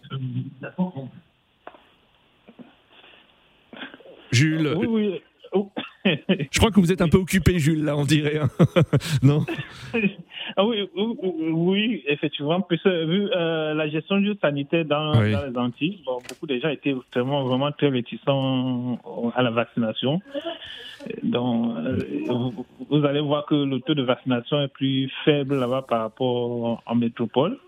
Jules. 4.32 4.74
Oui, 4.78 4.88
oui. 4.88 5.22
Oh. 5.52 5.70
Je 6.06 6.60
crois 6.60 6.72
que 6.72 6.80
vous 6.80 6.92
êtes 6.92 7.02
un 7.02 7.10
peu 7.10 7.18
occupé, 7.18 7.60
Jules, 7.60 7.84
là, 7.84 7.98
on 7.98 8.06
dirait. 8.06 8.38
Hein. 8.38 8.50
non? 9.24 9.46
Ah 10.58 10.66
oui, 10.66 10.90
oui, 10.96 12.04
effectivement. 12.08 12.60
Puis, 12.62 12.80
vu 12.84 13.30
euh, 13.36 13.76
la 13.76 13.88
gestion 13.88 14.18
du 14.18 14.34
sanitaire 14.42 14.84
dans, 14.84 15.22
les 15.22 15.36
Antilles, 15.56 16.02
beaucoup 16.06 16.48
de 16.48 16.58
gens 16.58 16.70
étaient 16.70 16.96
vraiment, 17.14 17.44
vraiment 17.44 17.72
très 17.72 17.90
réticents 17.90 18.98
à 19.36 19.44
la 19.44 19.52
vaccination. 19.52 20.20
Donc, 21.22 21.78
euh, 21.78 22.50
vous, 22.90 23.06
allez 23.06 23.20
voir 23.20 23.46
que 23.46 23.54
le 23.54 23.80
taux 23.80 23.94
de 23.94 24.02
vaccination 24.02 24.62
est 24.62 24.70
plus 24.70 25.12
faible 25.24 25.56
là-bas 25.56 25.86
par 25.88 26.02
rapport 26.02 26.82
en 26.84 26.96
métropole 26.96 27.60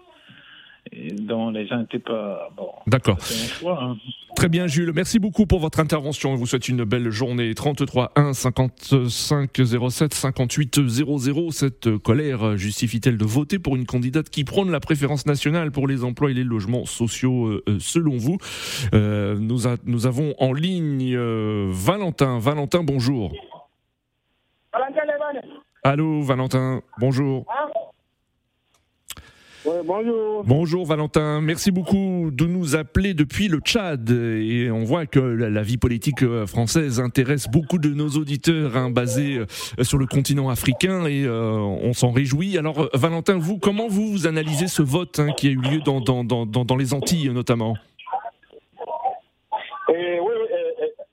dont 1.20 1.52
les 1.52 1.68
gens 1.68 1.78
n'étaient 1.78 2.00
pas. 2.00 2.50
Bon, 2.56 2.70
D'accord. 2.88 3.18
Hein. 3.66 3.98
Très 4.36 4.50
bien, 4.50 4.68
Jules. 4.68 4.92
Merci 4.94 5.20
beaucoup 5.20 5.46
pour 5.46 5.60
votre 5.60 5.80
intervention. 5.80 6.34
Je 6.34 6.40
vous 6.40 6.46
souhaite 6.46 6.68
une 6.68 6.84
belle 6.84 7.10
journée. 7.12 7.54
33 7.54 8.12
1 8.16 8.34
55 8.34 9.50
07 9.90 10.14
58 10.14 10.88
00. 10.88 11.52
Cette 11.52 11.98
colère 11.98 12.58
justifie-t-elle 12.58 13.18
de 13.18 13.26
voter 13.26 13.60
pour 13.60 13.76
une 13.76 13.86
candidate 13.86 14.30
qui 14.30 14.44
prône 14.44 14.72
la 14.72 14.80
préférence 14.80 15.26
nationale 15.26 15.72
pour 15.72 15.88
les 15.88 16.04
emplois 16.04 16.32
et 16.32 16.34
les 16.34 16.44
logements 16.44 16.86
sociaux, 16.86 17.48
euh, 17.48 17.64
euh, 17.68 17.78
selon 17.80 18.18
vous? 18.18 18.38
Euh, 18.94 19.38
nous, 19.38 19.62
nous, 19.86 20.08
avons 20.08 20.34
en 20.40 20.54
ligne 20.54 21.16
Valentin. 21.70 22.40
Valentin, 22.40 22.84
bonjour. 22.84 23.32
Allô, 25.84 26.22
Valentin. 26.22 26.82
Bonjour. 27.00 27.46
Ah, 27.50 27.61
bonjour. 29.86 30.44
Bonjour 30.44 30.86
Valentin, 30.86 31.42
merci 31.42 31.72
beaucoup 31.72 32.30
de 32.32 32.46
nous 32.46 32.76
appeler 32.76 33.14
depuis 33.14 33.48
le 33.48 33.60
Tchad 33.60 34.10
et 34.10 34.70
on 34.72 34.84
voit 34.84 35.06
que 35.06 35.20
la, 35.20 35.62
vie 35.62 35.78
politique 35.78 36.24
euh, 36.24 36.48
française 36.48 37.00
intéresse 37.00 37.48
beaucoup 37.48 37.78
de 37.78 37.90
nos 37.90 38.10
auditeurs 38.10 38.76
hein, 38.76 38.90
basés 38.90 39.38
euh, 39.38 39.84
sur 39.84 39.98
le 39.98 40.08
continent 40.08 40.50
africain 40.50 41.06
et 41.06 41.26
euh, 41.26 41.58
on 41.58 41.94
s'en 41.94 42.12
réjouit. 42.12 42.58
Alors 42.58 42.90
Valentin, 42.94 43.38
vous, 43.38 43.60
comment 43.60 43.88
vous, 43.88 44.28
analysez 44.28 44.68
ce 44.68 44.82
vote 44.82 45.20
hein, 45.20 45.32
qui 45.38 45.48
a 45.48 45.52
eu 45.52 45.62
lieu 45.62 45.80
dans, 45.80 46.02
dans, 46.02 46.24
dans, 46.24 46.46
dans 46.46 46.76
les 46.76 46.94
Antilles 46.94 47.30
notamment? 47.30 47.76
Et 49.94 50.20
oui, 50.20 50.34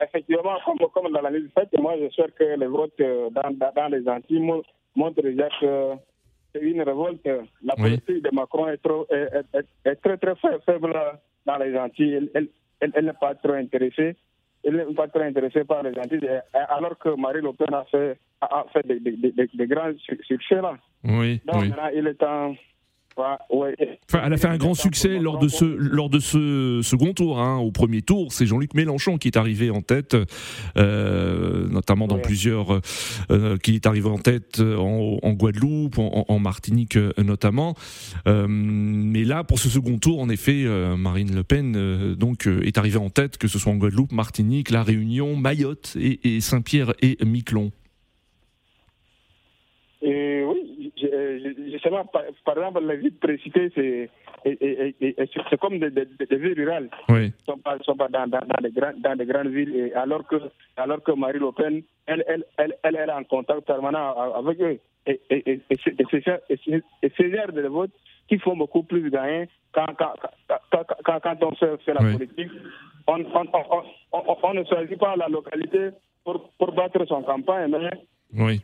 effectivement, 0.01 0.57
comme, 0.65 0.79
comme 0.95 1.13
dans 1.13 1.21
l'analyse 1.21 1.51
faite, 1.55 1.69
moi 1.79 1.95
je 2.01 2.09
souhaite 2.11 2.35
que 2.39 2.59
les 2.59 2.67
votes 2.67 2.93
dans, 2.99 3.73
dans 3.75 3.89
les 3.89 4.09
Antilles 4.09 4.63
montrent 4.95 5.23
déjà 5.23 5.49
que 5.61 5.95
c'est 6.53 6.61
une 6.61 6.83
révolte. 6.83 7.29
La 7.63 7.75
politique 7.75 8.23
de 8.23 8.31
Macron 8.33 8.69
est, 8.69 8.79
trop, 8.79 9.07
est, 9.11 9.95
très 9.97 10.17
très 10.17 10.35
faible 10.37 10.95
dans 11.47 11.57
les 11.59 11.77
Antilles. 11.79 12.31
Elle, 12.35 12.49
elle, 12.81 13.05
n'est 13.05 13.13
pas 13.13 13.35
trop 13.35 13.53
intéressée. 13.53 14.17
Elle 14.65 14.77
n'est 14.77 14.95
pas 14.95 15.09
trop 15.09 15.23
intéressée 15.23 15.65
par 15.65 15.83
les 15.83 15.99
Antilles, 15.99 16.29
alors 16.53 16.99
que 16.99 17.11
Marie 17.11 17.43
Le 17.43 17.53
Pen 17.53 17.73
a 17.75 17.85
fait, 17.85 18.19
a 18.41 18.65
fait 18.73 18.87
des, 18.87 19.01
des, 19.01 19.33
des, 19.33 19.67
grands 19.67 19.93
succès 20.23 20.61
là. 20.61 20.77
Oui, 21.05 21.41
Donc 21.47 21.67
maintenant, 21.67 21.89
il 21.95 22.07
est 22.07 22.15
temps 22.15 22.55
elle 24.15 24.33
a 24.33 24.37
fait 24.37 24.49
un 24.49 24.57
grand 24.57 24.75
succès 24.75 25.19
lors 25.19 25.39
de 25.39 25.49
ce, 25.49 25.65
lors 25.65 26.09
de 26.09 26.19
ce 26.19 26.81
second 26.83 27.13
tour. 27.13 27.41
Hein. 27.41 27.59
Au 27.59 27.71
premier 27.71 28.03
tour, 28.03 28.33
c'est 28.33 28.47
Jean-Luc 28.47 28.75
Mélenchon 28.75 29.19
qui 29.19 29.29
est 29.29 29.37
arrivé 29.37 29.71
en 29.71 29.83
tête, 29.83 30.17
euh, 30.77 31.69
notamment 31.69 32.07
dans 32.07 32.19
plusieurs, 32.19 32.81
euh, 33.31 33.57
qui 33.57 33.75
est 33.75 33.87
arrivé 33.87 34.09
en 34.09 34.19
tête 34.19 34.61
en, 34.61 35.33
Guadeloupe, 35.33 35.99
en, 35.99 36.39
Martinique 36.39 36.97
euh, 36.97 37.13
notamment. 37.19 37.75
mais 38.27 39.25
là, 39.25 39.45
pour 39.45 39.59
ce 39.59 39.69
second 39.69 39.99
tour, 39.99 40.21
en 40.21 40.29
effet, 40.29 40.65
Marine 40.97 41.35
Le 41.35 41.45
Pen 41.45 42.15
donc 42.15 42.47
est 42.47 42.79
arrivée 42.79 42.99
en 42.99 43.11
tête, 43.11 43.39
que 43.39 43.49
ce 43.49 43.59
soit 43.59 43.73
en 43.73 43.77
Guadeloupe, 43.77 44.13
Martinique, 44.13 44.71
La 44.71 44.83
Réunion, 44.83 45.37
Mayotte 45.37 45.97
et, 45.97 46.41
Saint-Pierre 46.41 46.93
et 47.03 47.19
Miquelon. 47.25 47.73
Et 50.03 50.28
justement, 51.79 52.05
par, 52.07 52.23
par, 52.45 52.57
exemple, 52.59 52.85
les 52.87 52.97
villes 52.97 53.17
précitées, 53.19 53.71
c'est 53.75 54.11
c'est 54.45 55.61
comme 55.61 55.79
des, 55.79 55.91
des, 55.91 56.05
des, 56.05 56.37
villes 56.37 56.55
rurales. 56.55 56.89
Oui. 57.09 57.25
Ils 57.27 57.51
ne 57.51 57.55
sont 57.55 57.59
pas, 57.59 57.79
sont 57.83 57.97
pas 57.97 58.09
dans, 58.09 58.27
dans, 58.27 58.41
dans, 58.41 58.63
des 58.63 58.71
dans 58.71 59.17
des 59.17 59.27
grandes 59.27 59.49
villes. 59.49 59.75
Et 59.75 59.93
alors, 59.95 60.27
que, 60.27 60.37
alors 60.77 61.03
que 61.03 61.13
Marie 61.13 61.39
Le 61.39 61.53
Pen, 61.53 61.83
elle, 62.07 62.25
elle, 62.29 62.45
elle, 62.57 62.77
elle, 62.83 62.97
est 62.97 63.11
en 63.11 63.25
contact 63.25 63.63
permanent 63.63 64.33
avec 64.35 64.61
eux. 64.61 64.79
Et, 65.07 65.21
et, 65.31 65.51
et, 65.53 65.61
et 65.71 67.13
c'est 67.17 67.31
genre 67.31 67.53
de 67.53 67.69
vote 67.69 67.91
qui 68.29 68.39
font 68.39 68.57
beaucoup 68.57 68.83
plus 68.83 69.11
gagner 69.11 69.49
quand, 69.73 69.87
quand, 69.99 70.13
quand, 70.71 71.21
quand, 71.21 71.43
on 71.43 71.55
fait, 71.55 71.95
la 71.95 72.01
politique. 72.01 72.51
On, 73.07 73.21
on, 73.21 73.45
on, 74.13 74.37
on, 74.43 74.55
ne 74.55 74.65
choisit 74.65 74.99
pas 74.99 75.17
la 75.17 75.29
localité 75.29 75.91
pour, 76.25 76.51
pour 76.59 76.73
battre 76.73 77.05
son 77.07 77.23
campagne, 77.23 77.71
mais 77.71 77.91
oui 78.35 78.61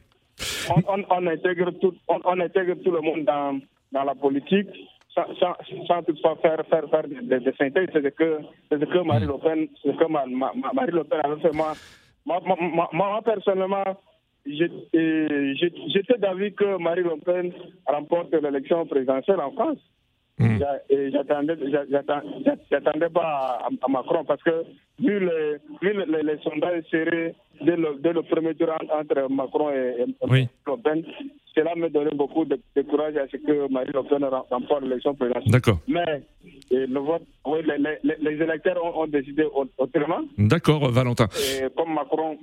on, 0.89 1.05
on, 1.11 1.27
intègre 1.27 1.71
tout, 1.81 1.95
on, 2.09 2.41
intègre 2.41 2.75
tout 2.83 2.91
le 2.91 3.01
monde 3.01 3.25
dans, 3.25 3.61
dans 3.93 4.05
la 4.05 4.15
politique 4.15 4.69
sans, 5.15 5.27
sans, 5.39 5.55
sans 5.87 6.03
toutefois 6.03 6.37
faire, 6.43 6.65
faire, 6.69 6.89
faire 6.91 7.07
des, 7.09 7.39
des 7.41 7.53
synthèses. 7.53 7.89
C'est 7.93 8.03
ce 8.03 8.09
que, 8.09 8.41
que 8.71 8.99
Marie 9.05 9.27
Le 9.27 9.39
Pen, 9.39 9.69
c'est 9.83 9.97
que 9.97 10.11
ma, 10.11 10.27
ma, 10.27 10.53
Marie 10.73 10.93
Le 10.93 11.05
Pen 11.05 11.21
a 11.25 11.37
fait. 11.37 11.53
Moi, 11.53 11.73
moi, 12.27 12.41
moi, 12.93 13.21
personnellement, 13.25 13.85
j'étais 14.47 16.19
d'avis 16.19 16.53
que 16.55 16.79
Marie 16.79 17.03
Le 17.03 17.17
Pen 17.25 17.53
remporte 17.87 18.33
l'élection 18.35 18.87
présidentielle 18.87 19.41
en 19.41 19.53
France. 19.53 19.79
Mm. 20.39 20.59
J'attendais, 21.13 23.09
pas 23.09 23.61
à, 23.65 23.89
Macron 23.89 24.25
parce 24.25 24.43
que 24.43 24.65
vu 24.99 25.21
les, 25.21 25.59
vu 25.81 25.93
les, 25.93 26.23
les, 26.23 26.39
sondages 26.43 26.83
serrés 26.91 27.35
dès 27.61 27.77
le, 27.77 27.97
dès 28.01 28.13
premier 28.29 28.55
tour 28.57 28.71
entre 28.91 29.31
Macron 29.33 29.71
et, 29.71 30.03
et 30.03 30.49
Le 30.67 30.77
Pen, 30.83 31.05
cela 31.55 31.77
me 31.77 31.89
donnait 31.89 32.15
beaucoup 32.17 32.45
de, 32.45 32.59
courage 32.83 33.17
à 33.17 33.29
ce 33.29 33.37
que 33.37 33.71
Marie 33.73 33.93
Le 33.95 34.03
Pen 34.03 34.25
remporte 34.25 34.83
l'élection 34.83 35.15
présidentielle. 35.15 35.53
D'accord. 35.53 35.79
Mais 35.87 36.23
le 36.71 36.99
vote, 36.99 37.23
oui, 37.47 37.61
les, 37.65 38.17
les, 38.19 38.43
électeurs 38.43 38.85
ont, 38.97 39.07
décidé 39.07 39.47
autrement. 39.79 40.23
D'accord, 40.37 40.91
Valentin. 40.91 41.29
Et 41.61 41.69
comme 41.77 41.95
Macron, 41.95 42.37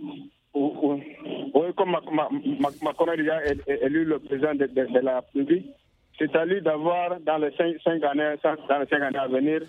oui, 0.54 1.74
comme 1.76 1.92
Macron 1.92 3.08
a 3.10 3.18
déjà 3.18 3.40
élu 3.68 4.06
le 4.06 4.20
président 4.20 4.56
de, 4.56 4.66
de 4.66 5.00
la 5.00 5.20
République, 5.20 5.66
c'est 6.22 6.36
à 6.36 6.46
lui 6.46 6.62
d'avoir 6.62 7.20
dans 7.22 7.38
les 7.38 7.52
cinq, 7.58 8.04
années, 8.04 8.36
dans 8.44 8.80
les 8.80 8.86
cinq 8.88 9.02
années 9.02 9.18
à 9.18 9.28
venir 9.28 9.62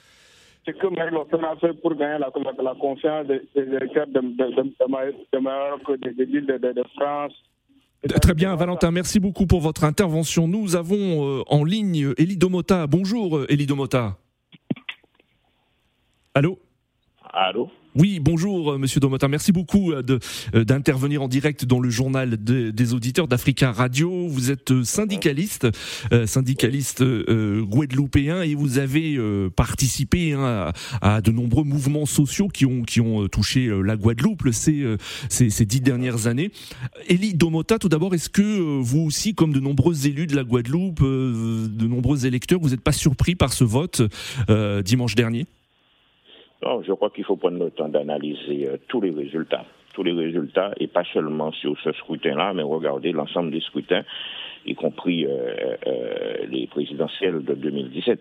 ce 0.67 0.71
que 0.71 0.87
Marie 0.89 1.11
Le 1.11 1.25
Pen 1.25 1.45
a 1.45 1.57
fait 1.57 1.73
pour 1.81 1.95
gagner 1.95 2.19
la, 2.19 2.31
la, 2.63 2.75
confiance 2.75 3.27
des, 3.27 3.43
électeurs 3.57 4.07
de, 4.07 4.21
de, 4.21 5.33
de, 5.33 5.39
Maroc, 5.39 5.81
des 5.99 6.25
villes 6.25 6.47
de, 6.47 6.83
France. 6.95 7.33
Très 8.21 8.35
bien, 8.35 8.55
Valentin, 8.55 8.91
merci 8.91 9.19
beaucoup 9.19 9.47
pour 9.47 9.61
votre 9.61 9.85
intervention. 9.85 10.47
Nous 10.47 10.77
avons 10.77 11.41
euh, 11.41 11.43
en 11.49 11.65
ligne 11.65 12.13
Elie 12.19 12.37
Domota. 12.37 12.87
Bonjour, 12.87 13.45
Elie 13.49 13.67
Domota. 13.67 14.17
Allô? 16.35 16.59
Allô? 17.33 17.71
Oui, 17.95 18.21
bonjour 18.21 18.73
euh, 18.73 18.79
Monsieur 18.79 19.01
Domota. 19.01 19.29
Merci 19.29 19.53
beaucoup 19.53 19.93
euh, 19.93 20.03
euh, 20.55 20.65
d'intervenir 20.65 21.23
en 21.23 21.29
direct 21.29 21.67
dans 21.67 21.79
le 21.79 21.91
journal 21.91 22.37
des 22.43 22.95
auditeurs 22.95 23.29
d'Africa 23.29 23.71
Radio. 23.71 24.29
Vous 24.29 24.51
êtes 24.51 24.83
syndicaliste, 24.83 25.69
syndicaliste 26.27 27.03
guadeloupéen 27.03 28.43
et 28.43 28.55
vous 28.55 28.79
avez 28.79 29.19
participé 29.55 30.33
hein, 30.33 30.73
à, 31.01 31.21
de 31.21 31.31
nombreux 31.31 31.65
mouvements 31.65 32.07
sociaux 32.07 32.49
qui 32.49 32.65
ont 33.01 33.29
touché 33.29 33.71
la 33.85 33.97
Guadeloupe 33.97 34.49
ces, 34.53 34.97
ces, 35.29 35.65
dix 35.65 35.81
dernières 35.81 36.27
années. 36.27 36.51
Elie 37.11 37.35
Domota, 37.35 37.79
tout 37.79 37.89
d'abord, 37.89 38.15
est-ce 38.15 38.29
que 38.29 38.81
vous 38.81 39.01
aussi, 39.01 39.35
comme 39.35 39.53
de 39.53 39.61
nombreux 39.61 40.07
élus 40.07 40.27
de 40.27 40.37
la 40.37 40.45
Guadeloupe, 40.45 41.03
de 41.03 41.87
nombreux 41.87 42.27
électeurs, 42.27 42.61
vous 42.61 42.71
n'êtes 42.71 42.81
pas 42.81 42.93
surpris 42.93 43.35
par 43.35 43.53
ce 43.53 43.65
vote 43.65 44.03
dimanche 44.85 45.15
dernier? 45.15 45.47
Je 46.85 46.93
crois 46.93 47.11
qu'il 47.11 47.25
faut 47.25 47.37
prendre 47.37 47.59
le 47.59 47.71
temps 47.71 47.89
d'analyser 47.89 48.67
euh, 48.67 48.77
tous 48.89 49.01
les 49.01 49.11
résultats. 49.11 49.65
Tous 49.95 50.03
les 50.03 50.13
résultats, 50.13 50.73
et 50.79 50.87
pas 50.87 51.05
seulement 51.13 51.53
sur 51.53 51.79
ce 51.81 51.93
scrutin-là, 51.93 52.55
mais 52.55 52.63
regarder 52.63 53.13
l'ensemble 53.13 53.51
des 53.51 53.61
scrutins, 53.61 54.05
y 54.65 54.75
compris 54.75 55.27
euh, 55.27 55.77
euh, 55.87 56.47
les 56.49 56.67
présidentielles 56.67 57.45
de 57.45 57.55
2017. 57.55 58.21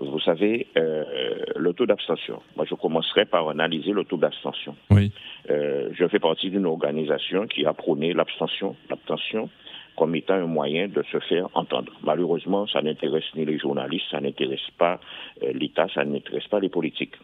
vous 0.00 0.20
savez, 0.20 0.66
le 0.74 1.72
taux 1.72 1.86
d'abstention. 1.86 2.42
Moi, 2.56 2.66
je 2.68 2.74
commencerai 2.74 3.24
par 3.26 3.48
analyser 3.48 3.92
le 3.92 4.04
taux 4.04 4.16
d'abstention. 4.16 4.74
Oui. 4.90 5.12
je 5.48 6.08
fais 6.08 6.18
partie 6.18 6.50
d'une 6.50 6.66
organisation 6.66 7.46
qui 7.46 7.64
a 7.64 7.72
prôné 7.72 8.12
l'abstention, 8.12 8.76
l'abstention 8.90 9.48
comme 9.96 10.14
étant 10.14 10.34
un 10.34 10.46
moyen 10.46 10.88
de 10.88 11.02
se 11.10 11.18
faire 11.20 11.48
entendre. 11.54 11.92
Malheureusement, 12.02 12.66
ça 12.66 12.82
n'intéresse 12.82 13.24
ni 13.34 13.44
les 13.44 13.58
journalistes, 13.58 14.06
ça 14.10 14.20
n'intéresse 14.20 14.68
pas 14.78 15.00
euh, 15.42 15.52
l'État, 15.52 15.86
ça 15.94 16.04
n'intéresse 16.04 16.46
pas 16.48 16.60
les 16.60 16.68
politiques. 16.68 17.14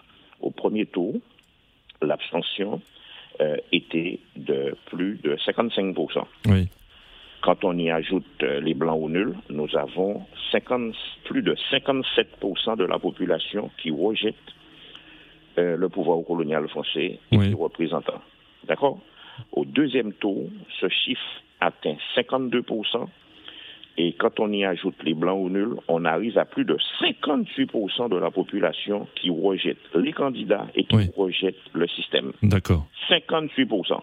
Au 0.40 0.50
premier 0.50 0.86
tour, 0.86 1.14
l'abstention 2.00 2.80
euh, 3.40 3.56
était 3.72 4.18
de 4.36 4.74
plus 4.86 5.16
de 5.22 5.36
55%. 5.36 6.24
Oui. 6.46 6.68
Quand 7.42 7.64
on 7.64 7.76
y 7.76 7.90
ajoute 7.90 8.24
euh, 8.42 8.60
les 8.60 8.74
blancs 8.74 8.98
ou 9.00 9.08
nuls, 9.08 9.34
nous 9.50 9.68
avons 9.76 10.22
50, 10.52 10.94
plus 11.24 11.42
de 11.42 11.54
57% 11.72 12.76
de 12.76 12.84
la 12.84 12.98
population 12.98 13.70
qui 13.78 13.90
rejette 13.90 14.34
euh, 15.58 15.76
le 15.76 15.88
pouvoir 15.88 16.18
colonial 16.26 16.68
français 16.68 17.18
et 17.30 17.36
Oui. 17.36 17.48
ses 17.48 17.54
représentants. 17.54 18.22
D'accord? 18.66 18.98
Au 19.52 19.64
deuxième 19.64 20.12
tour, 20.14 20.48
ce 20.80 20.88
chiffre 20.88 21.42
atteint 21.66 21.96
52%. 22.16 23.06
Et 23.98 24.14
quand 24.14 24.40
on 24.40 24.50
y 24.50 24.64
ajoute 24.64 24.94
les 25.04 25.12
blancs 25.12 25.38
ou 25.38 25.50
nuls, 25.50 25.76
on 25.86 26.04
arrive 26.06 26.38
à 26.38 26.46
plus 26.46 26.64
de 26.64 26.76
58% 27.02 28.08
de 28.08 28.16
la 28.16 28.30
population 28.30 29.06
qui 29.16 29.28
rejette 29.28 29.76
les 29.94 30.12
candidats 30.12 30.66
et 30.74 30.84
qui 30.84 30.96
Oui. 30.96 31.10
rejette 31.16 31.58
le 31.74 31.86
système. 31.88 32.32
D'accord. 32.42 32.86
58%. 33.10 34.00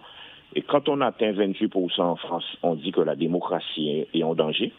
Et 0.55 0.61
quand 0.61 0.89
on 0.89 1.01
atteint 1.01 1.31
28% 1.31 2.01
en 2.01 2.15
France, 2.17 2.45
on 2.63 2.75
dit 2.75 2.91
que 2.91 3.01
la 3.01 3.15
démocratie 3.15 4.05
est, 4.13 4.23
en 4.23 4.35
danger. 4.35 4.71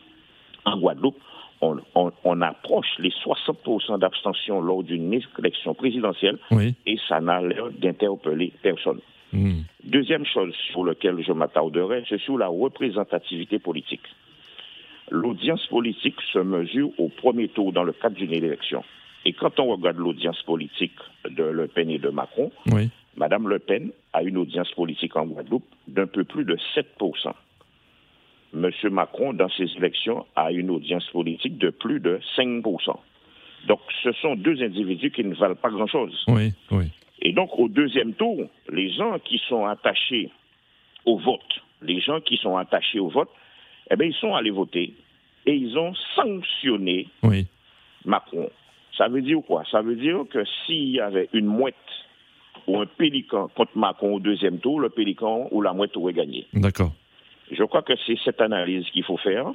En 0.65 0.79
Guadeloupe, 0.79 1.19
on, 1.61 1.79
on- 1.95 2.13
on 2.25 2.41
approche 2.41 2.87
les 3.01 3.11
60% 3.25 3.99
d'abstention 3.99 4.61
lors 4.61 4.83
d'une 4.85 5.13
élection 5.39 5.75
présidentielle 5.75 6.39
Oui. 6.53 6.75
et 6.87 6.99
ça 7.09 7.21
n'a 7.21 7.41
l'air 7.43 7.71
d'interpeller 7.71 8.53
personne. 8.63 9.01
Hmm. 9.33 9.61
Deuxième 9.85 10.25
chose 10.27 10.55
sur 10.73 10.85
laquelle 10.85 11.23
je 11.25 11.33
m'attarderai, 11.33 12.05
c'est 12.09 12.21
sur 12.21 12.37
la 12.39 12.49
représentativité 12.49 13.59
politique. 13.59 14.03
L'audience 15.11 15.67
politique 15.67 16.21
se 16.33 16.39
mesure 16.39 16.91
au 16.99 17.09
premier 17.09 17.49
tour 17.49 17.73
dans 17.73 17.83
le 17.85 17.93
cadre 17.93 18.17
d'une 18.17 18.33
élection. 18.33 18.85
Et 19.25 19.33
quand 19.33 19.59
on 19.61 19.67
regarde 19.67 19.99
l'audience 19.99 20.41
politique 20.43 20.97
de 21.29 21.43
Le 21.45 21.67
Pen 21.67 21.91
et 21.91 21.99
de 21.99 22.09
Macron, 22.09 22.51
Oui. 22.73 22.89
Madame 23.17 23.49
Le 23.49 23.59
Pen 23.59 23.91
a 24.13 24.23
une 24.23 24.39
audience 24.39 24.71
politique 24.73 25.17
en 25.17 25.27
Guadeloupe 25.27 25.67
d'un 25.89 26.07
peu 26.07 26.25
plus 26.25 26.45
de 26.45 26.57
7%. 26.75 27.33
Monsieur 28.53 28.91
Macron, 28.91 29.33
dans 29.33 29.49
ses 29.51 29.69
élections, 29.77 30.27
a 30.37 30.51
une 30.53 30.71
audience 30.71 31.07
politique 31.11 31.59
de 31.59 31.71
plus 31.71 32.01
de 32.01 32.19
5%. 32.37 32.97
Donc, 33.69 33.81
ce 34.03 34.13
sont 34.13 34.37
deux 34.37 34.63
individus 34.63 35.11
qui 35.11 35.23
ne 35.25 35.35
valent 35.35 35.55
pas 35.55 35.71
grand-chose. 35.71 36.25
Oui. 36.29 36.53
Oui. 36.71 36.87
Et 37.23 37.33
donc, 37.33 37.51
au 37.59 37.69
deuxième 37.69 38.15
tour, 38.15 38.49
les 38.71 38.91
gens 38.93 39.19
qui 39.19 39.39
sont 39.49 39.67
attachés 39.67 40.31
au 41.05 41.19
vote, 41.19 41.61
les 41.83 42.01
gens 42.01 42.21
qui 42.21 42.37
sont 42.37 42.57
attachés 42.57 42.99
au 42.99 43.09
vote, 43.09 43.31
eh 43.91 43.97
bien, 43.97 44.09
ils 44.09 44.15
sont 44.15 44.35
allés 44.35 44.51
voter 44.51 44.95
et 45.47 45.55
ils 45.55 45.79
ont 45.79 45.95
sanctionné 46.15 47.09
Oui. 47.23 47.47
Macron. 48.05 48.49
Ça 48.97 49.09
veut 49.09 49.23
dire 49.23 49.39
quoi? 49.47 49.65
Ça 49.71 49.83
veut 49.83 49.97
dire 49.97 50.25
que 50.31 50.45
s'il 50.67 50.91
y 50.91 51.01
avait 51.01 51.29
une 51.33 51.47
mouette 51.47 51.75
ou 52.67 52.79
un 52.79 52.87
pélican 52.87 53.49
contre 53.49 53.77
Macron 53.77 54.15
au 54.15 54.21
deuxième 54.21 54.59
tour, 54.59 54.81
le 54.81 54.91
pélican 54.91 55.49
ou 55.51 55.63
la 55.63 55.73
mouette 55.73 55.97
aurait 55.97 56.13
gagné. 56.13 56.47
D'accord. 56.53 56.93
Je 57.51 57.63
crois 57.65 57.83
que 57.83 57.95
c'est 58.07 58.19
cette 58.25 58.41
analyse 58.41 58.87
qu'il 58.91 59.05
faut 59.05 59.17
faire 59.17 59.53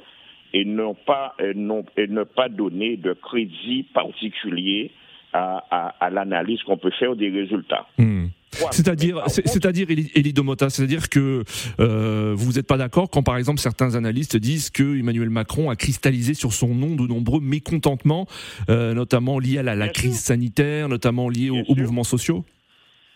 et 0.52 0.64
non 0.64 0.94
pas 0.94 1.34
et 1.38 1.54
non, 1.54 1.84
et 1.96 2.06
ne 2.06 2.24
pas 2.24 2.48
donner 2.48 2.96
de 2.96 3.12
crédit 3.12 3.84
particulier 3.94 4.90
à, 5.32 5.64
à- 5.70 5.94
à 6.00 6.10
l'analyse 6.10 6.62
qu'on 6.62 6.78
peut 6.78 6.92
faire 6.98 7.16
des 7.16 7.30
résultats. 7.30 7.86
Hmm. 7.98 8.26
C'est-à-dire, 8.70 9.22
c'est-à-dire, 9.28 9.88
Élie 9.90 10.32
Domota, 10.32 10.70
c'est-à-dire 10.70 11.08
que 11.08 11.44
euh, 11.80 12.32
vous 12.36 12.52
n'êtes 12.52 12.66
pas 12.66 12.76
d'accord 12.76 13.10
quand, 13.10 13.22
par 13.22 13.36
exemple, 13.36 13.60
certains 13.60 13.94
analystes 13.94 14.36
disent 14.36 14.70
que 14.70 14.98
Emmanuel 14.98 15.30
Macron 15.30 15.70
a 15.70 15.76
cristallisé 15.76 16.34
sur 16.34 16.52
son 16.52 16.74
nom 16.74 16.94
de 16.94 17.06
nombreux 17.06 17.40
mécontentements, 17.40 18.26
euh, 18.70 18.94
notamment 18.94 19.38
liés 19.38 19.58
à 19.58 19.62
la, 19.62 19.88
crise 19.88 20.18
sanitaire, 20.18 20.88
notamment 20.88 21.28
liés 21.28 21.50
aux, 21.50 21.74
mouvements 21.74 22.04
sociaux. 22.04 22.44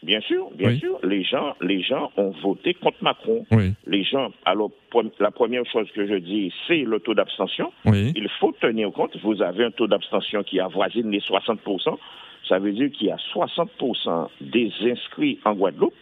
Bien 0.03 0.21
sûr, 0.23 0.51
bien 0.55 0.69
Oui. 0.71 0.79
sûr, 0.79 0.99
les 1.03 1.23
gens, 1.23 1.55
les 1.61 1.83
gens 1.83 2.11
ont 2.17 2.31
voté 2.43 2.73
contre 2.75 2.97
Macron. 3.03 3.45
Oui. 3.51 3.73
Les 3.87 4.03
gens, 4.03 4.31
alors 4.47 4.71
la 5.19 5.31
première 5.31 5.67
chose 5.67 5.91
que 5.93 6.07
je 6.07 6.15
dis, 6.15 6.53
c'est 6.67 6.83
le 6.85 7.01
taux 7.01 7.15
d'abstention. 7.15 7.71
Oui. 7.85 8.13
Il 8.17 8.29
faut 8.41 8.53
tenir 8.53 8.91
compte, 8.93 9.17
vous 9.23 9.43
avez 9.43 9.65
un 9.65 9.71
taux 9.71 9.87
d'abstention 9.87 10.43
qui 10.43 10.59
avoisine 10.59 11.11
les 11.11 11.21
60%. 11.21 11.99
Ça 12.49 12.59
veut 12.59 12.73
dire 12.73 12.91
qu'il 12.93 13.09
y 13.09 13.11
a 13.11 13.19
60% 13.35 14.29
des 14.41 14.73
inscrits 14.83 15.39
en 15.45 15.53
Guadeloupe, 15.55 15.95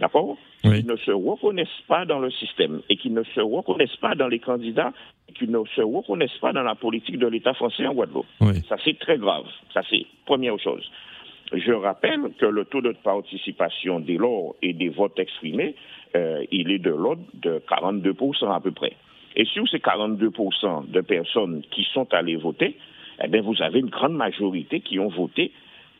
d'accord, 0.00 0.36
qui 0.62 0.84
ne 0.84 0.96
se 0.96 1.12
reconnaissent 1.12 1.68
pas 1.86 2.04
dans 2.04 2.18
le 2.18 2.32
système 2.32 2.80
et 2.88 2.96
qui 2.96 3.10
ne 3.10 3.22
se 3.22 3.40
reconnaissent 3.40 3.96
pas 3.96 4.16
dans 4.16 4.26
les 4.26 4.40
candidats 4.40 4.92
et 5.28 5.32
qui 5.32 5.46
ne 5.46 5.60
se 5.76 5.80
reconnaissent 5.80 6.38
pas 6.40 6.52
dans 6.52 6.64
la 6.64 6.74
politique 6.74 7.18
de 7.18 7.28
l'État 7.28 7.54
français 7.54 7.86
en 7.86 7.94
Guadeloupe. 7.94 8.26
Oui. 8.40 8.60
Ça, 8.68 8.76
c'est 8.84 8.98
très 8.98 9.16
grave. 9.16 9.46
Ça, 9.72 9.82
c'est 9.88 10.04
première 10.26 10.58
chose. 10.58 10.90
Je 11.52 11.72
rappelle 11.72 12.20
que 12.38 12.46
le 12.46 12.64
taux 12.66 12.80
de 12.82 12.92
participation 12.92 14.00
dès 14.00 14.16
lors 14.16 14.54
et 14.62 14.72
des 14.74 14.88
votes 14.90 15.18
exprimés, 15.18 15.74
euh, 16.14 16.44
il 16.50 16.70
est 16.70 16.78
de 16.78 16.90
l'ordre 16.90 17.22
de 17.34 17.62
42% 17.68 18.52
à 18.54 18.60
peu 18.60 18.70
près. 18.72 18.92
Et 19.36 19.44
sur 19.46 19.66
ces 19.68 19.78
42% 19.78 20.90
de 20.90 21.00
personnes 21.00 21.62
qui 21.70 21.84
sont 21.92 22.12
allées 22.12 22.36
voter, 22.36 22.76
eh 23.22 23.28
bien, 23.28 23.40
vous 23.42 23.60
avez 23.62 23.80
une 23.80 23.88
grande 23.88 24.14
majorité 24.14 24.80
qui 24.80 24.98
ont 24.98 25.08
voté 25.08 25.52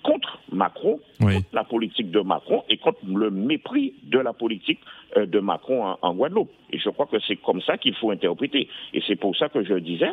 contre 0.03 0.39
Macron, 0.53 1.01
Oui. 1.21 1.35
contre 1.35 1.49
la 1.53 1.65
politique 1.65 2.11
de 2.11 2.21
Macron 2.21 2.63
et 2.69 2.77
contre 2.77 3.01
le 3.07 3.31
mépris 3.31 3.95
de 4.05 4.19
la 4.19 4.33
politique 4.33 4.79
euh, 5.17 5.27
de 5.27 5.41
Macron 5.41 5.85
en, 5.85 5.99
en 6.03 6.15
Guadeloupe. 6.15 6.51
Et 6.73 6.79
je 6.79 6.89
crois 6.91 7.07
que 7.07 7.19
c'est 7.27 7.37
comme 7.37 7.61
ça 7.63 7.79
qu'il 7.79 7.95
faut 7.95 8.11
interpréter. 8.11 8.69
Et 8.95 9.03
c'est 9.07 9.17
pour 9.17 9.37
ça 9.37 9.49
que 9.49 9.65
je 9.65 9.75
disais, 9.75 10.13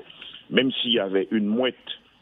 même 0.50 0.72
s'il 0.72 0.94
y 0.94 1.00
avait 1.00 1.28
une 1.32 1.46
mouette 1.46 1.76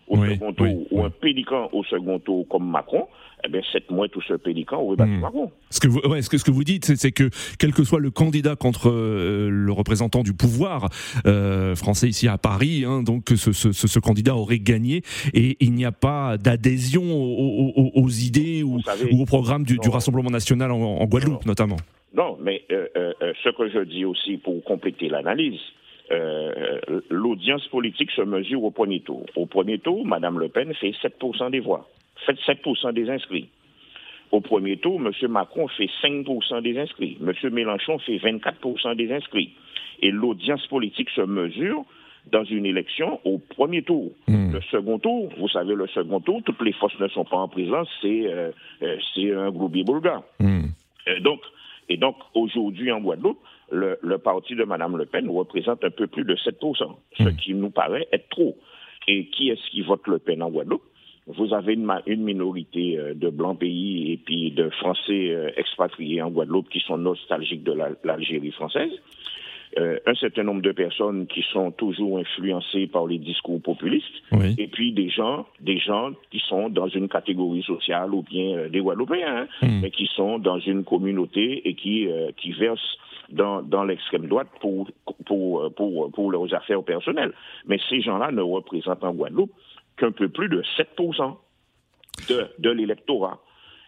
au 0.08 0.18
Oui, 0.18 0.34
second 0.34 0.54
tour 0.54 0.66
oui, 0.68 0.88
ou 0.92 1.00
oui. 1.00 1.06
un 1.06 1.10
pélican 1.10 1.70
au 1.72 1.84
second 1.84 2.20
tour 2.20 2.46
comme 2.50 2.70
Macron, 2.70 3.08
eh 3.46 3.50
bien, 3.50 3.62
cette 3.74 3.92
mouette 3.92 4.16
ou 4.16 4.22
ce 4.22 4.34
pélican 4.36 4.80
aurait 4.82 4.96
battu 4.96 5.12
Hmm. 5.12 5.20
Macron. 5.20 5.52
Ce 5.70 5.80
que 5.82 5.88
vous, 5.88 6.00
ouais, 6.02 6.22
ce 6.22 6.30
que, 6.30 6.38
ce 6.38 6.44
que 6.46 6.52
vous 6.52 6.64
dites, 6.64 6.86
c'est, 6.96 7.12
que 7.12 7.30
quel 7.60 7.74
que 7.74 7.84
soit 7.84 8.00
le 8.00 8.10
candidat 8.12 8.56
contre 8.56 8.90
euh, 8.90 9.50
le 9.50 9.72
représentant 9.72 10.24
du 10.24 10.34
pouvoir 10.34 10.90
euh, 11.26 11.76
français 11.76 12.08
ici 12.08 12.28
à 12.28 12.38
Paris, 12.38 12.84
hein, 12.88 13.04
donc 13.04 13.30
ce, 13.36 13.52
ce, 13.52 14.00
candidat 14.00 14.36
aurait 14.36 14.60
gagné 14.60 15.02
et 15.34 15.58
il 15.60 15.74
n'y 15.74 15.84
a 15.86 15.92
pas 15.92 16.38
d'adhésion 16.38 17.04
aux, 17.04 17.74
aux- 17.76 17.92
aux 18.02 18.10
idées 18.10 18.64
ou, 18.64 18.74
Vous 18.74 18.82
savez, 18.82 19.14
ou 19.14 19.22
au 19.22 19.26
programme 19.26 19.64
du. 19.66 19.78
Rassemblement 19.90 20.30
national 20.32 20.72
en, 20.72 20.80
en 20.82 21.06
Guadeloupe 21.06 21.46
notamment. 21.46 21.78
Non, 22.16 22.38
mais 22.42 22.64
euh, 22.72 22.88
ce 23.44 23.50
que 23.50 23.70
je 23.70 23.84
dis 23.84 24.06
aussi 24.06 24.38
pour 24.38 24.64
compléter 24.64 25.08
l'analyse, 25.10 25.60
euh, 26.14 27.02
l'audience 27.10 27.68
politique 27.68 28.12
se 28.12 28.22
mesure 28.22 28.64
au 28.64 28.72
premier 28.72 29.02
tour. 29.02 29.26
Au 29.36 29.46
premier 29.46 29.80
tour, 29.80 30.06
Mme 30.06 30.40
Le 30.40 30.50
Pen 30.50 30.74
fait 30.74 30.92
7% 30.92 31.52
des 31.52 31.60
voix, 31.60 31.90
fait 32.26 32.38
7% 32.48 32.94
des 32.94 33.10
inscrits. 33.10 33.50
Au 34.32 34.42
premier 34.42 34.78
tour, 34.78 35.00
M. 35.00 35.12
Macron 35.30 35.68
fait 35.68 35.90
5% 36.02 36.62
des 36.62 36.80
inscrits. 36.80 37.18
M. 37.22 37.54
Mélenchon 37.54 38.00
fait 38.00 38.18
24% 38.18 38.96
des 38.96 39.12
inscrits. 39.14 39.54
Et 40.02 40.10
l'audience 40.10 40.66
politique 40.68 41.10
se 41.12 41.22
mesure 41.22 41.86
dans 42.32 42.44
une 42.44 42.66
élection 42.66 43.20
au 43.26 43.38
premier 43.38 43.84
tour. 43.84 44.12
Hmm. 44.28 44.52
Le 44.52 44.62
second 44.72 45.00
tour, 45.00 45.30
vous 45.38 45.50
savez, 45.50 45.76
le 45.76 45.88
second 45.88 46.20
tour, 46.20 46.42
toutes 46.44 46.62
les 46.62 46.74
forces 46.74 46.98
ne 47.00 47.08
sont 47.10 47.26
pas 47.26 47.38
en 47.38 47.48
présence, 47.48 47.88
c'est 48.02 48.26
euh, 48.28 48.52
euh, 48.82 49.48
un 49.48 49.52
gloubi-boulga. 49.52 50.24
Hmm. 50.40 50.66
Euh, 51.08 51.20
donc, 51.20 51.42
et 51.90 51.98
donc, 51.98 52.16
aujourd'hui 52.34 52.92
en 52.92 53.02
Guadeloupe, 53.02 53.40
le, 53.72 53.98
le 54.02 54.18
parti 54.18 54.56
de 54.56 54.64
Mme 54.64 54.98
Le 54.98 55.06
Pen 55.06 55.30
représente 55.30 55.84
un 55.84 55.90
peu 55.90 56.08
plus 56.08 56.24
de 56.26 56.36
7%, 56.36 56.96
ce 57.18 57.24
Mm. 57.24 57.36
qui 57.38 57.54
nous 57.54 57.70
paraît 57.72 58.08
être 58.12 58.30
trop. 58.30 58.58
Et 59.08 59.26
qui 59.28 59.50
est-ce 59.50 59.70
qui 59.72 59.82
vote 59.82 60.06
Le 60.08 60.20
Pen 60.20 60.42
en 60.44 60.50
Guadeloupe? 60.50 60.84
Vous 61.28 61.54
avez 61.54 61.74
une, 61.74 61.90
minorité 62.24 62.98
euh, 62.98 63.14
de 63.14 63.30
blancs 63.30 63.58
pays 63.60 64.12
et 64.12 64.18
puis 64.18 64.52
de 64.52 64.70
Français 64.70 65.30
euh, 65.32 65.50
expatriés 65.58 66.22
en 66.22 66.30
Guadeloupe 66.30 66.70
qui 66.70 66.80
sont 66.82 66.98
nostalgiques 66.98 67.64
de 67.64 67.72
la- 67.74 67.92
l'Algérie 68.04 68.52
française. 68.52 68.92
Euh, 69.80 69.98
un 70.06 70.14
certain 70.14 70.44
nombre 70.44 70.62
de 70.62 70.72
personnes 70.72 71.26
qui 71.26 71.42
sont 71.52 71.72
toujours 71.72 72.20
influencées 72.20 72.86
par 72.86 73.08
les 73.08 73.18
discours 73.18 73.60
populistes 73.60 74.22
Oui. 74.32 74.54
et 74.60 74.68
puis 74.68 74.92
des 74.92 75.10
gens, 75.10 75.48
des 75.62 75.80
gens 75.80 76.12
qui 76.30 76.40
sont 76.48 76.70
dans 76.70 76.88
une 76.90 77.08
catégorie 77.10 77.64
sociale 77.64 78.14
ou 78.14 78.22
bien 78.22 78.56
euh, 78.56 78.70
des 78.70 78.82
Guadeloupéens, 78.82 79.48
hein, 79.64 79.68
Mm. 79.68 79.80
mais 79.82 79.90
qui 79.90 80.06
sont 80.16 80.38
dans 80.38 80.60
une 80.60 80.84
communauté 80.84 81.68
et 81.68 81.74
qui 81.74 82.08
euh, 82.08 82.30
qui 82.38 82.52
versent 82.52 82.98
dans, 83.30 83.62
dans 83.62 83.84
l'extrême 83.84 84.28
droite 84.28 84.48
pour 84.60 84.90
pour, 85.26 85.62
euh, 85.64 85.70
pour 85.70 86.12
pour 86.12 86.32
leurs 86.32 86.54
affaires 86.54 86.84
personnelles. 86.84 87.34
Mais 87.66 87.80
ces 87.90 88.02
gens-là 88.02 88.32
ne 88.32 88.42
représentent 88.42 89.04
en 89.04 89.14
Guadeloupe 89.14 89.52
qu'un 89.98 90.12
peu 90.12 90.30
plus 90.30 90.50
de 90.50 90.64
7% 90.78 91.36
de, 92.30 92.48
de 92.60 92.70
l'électorat. 92.70 93.40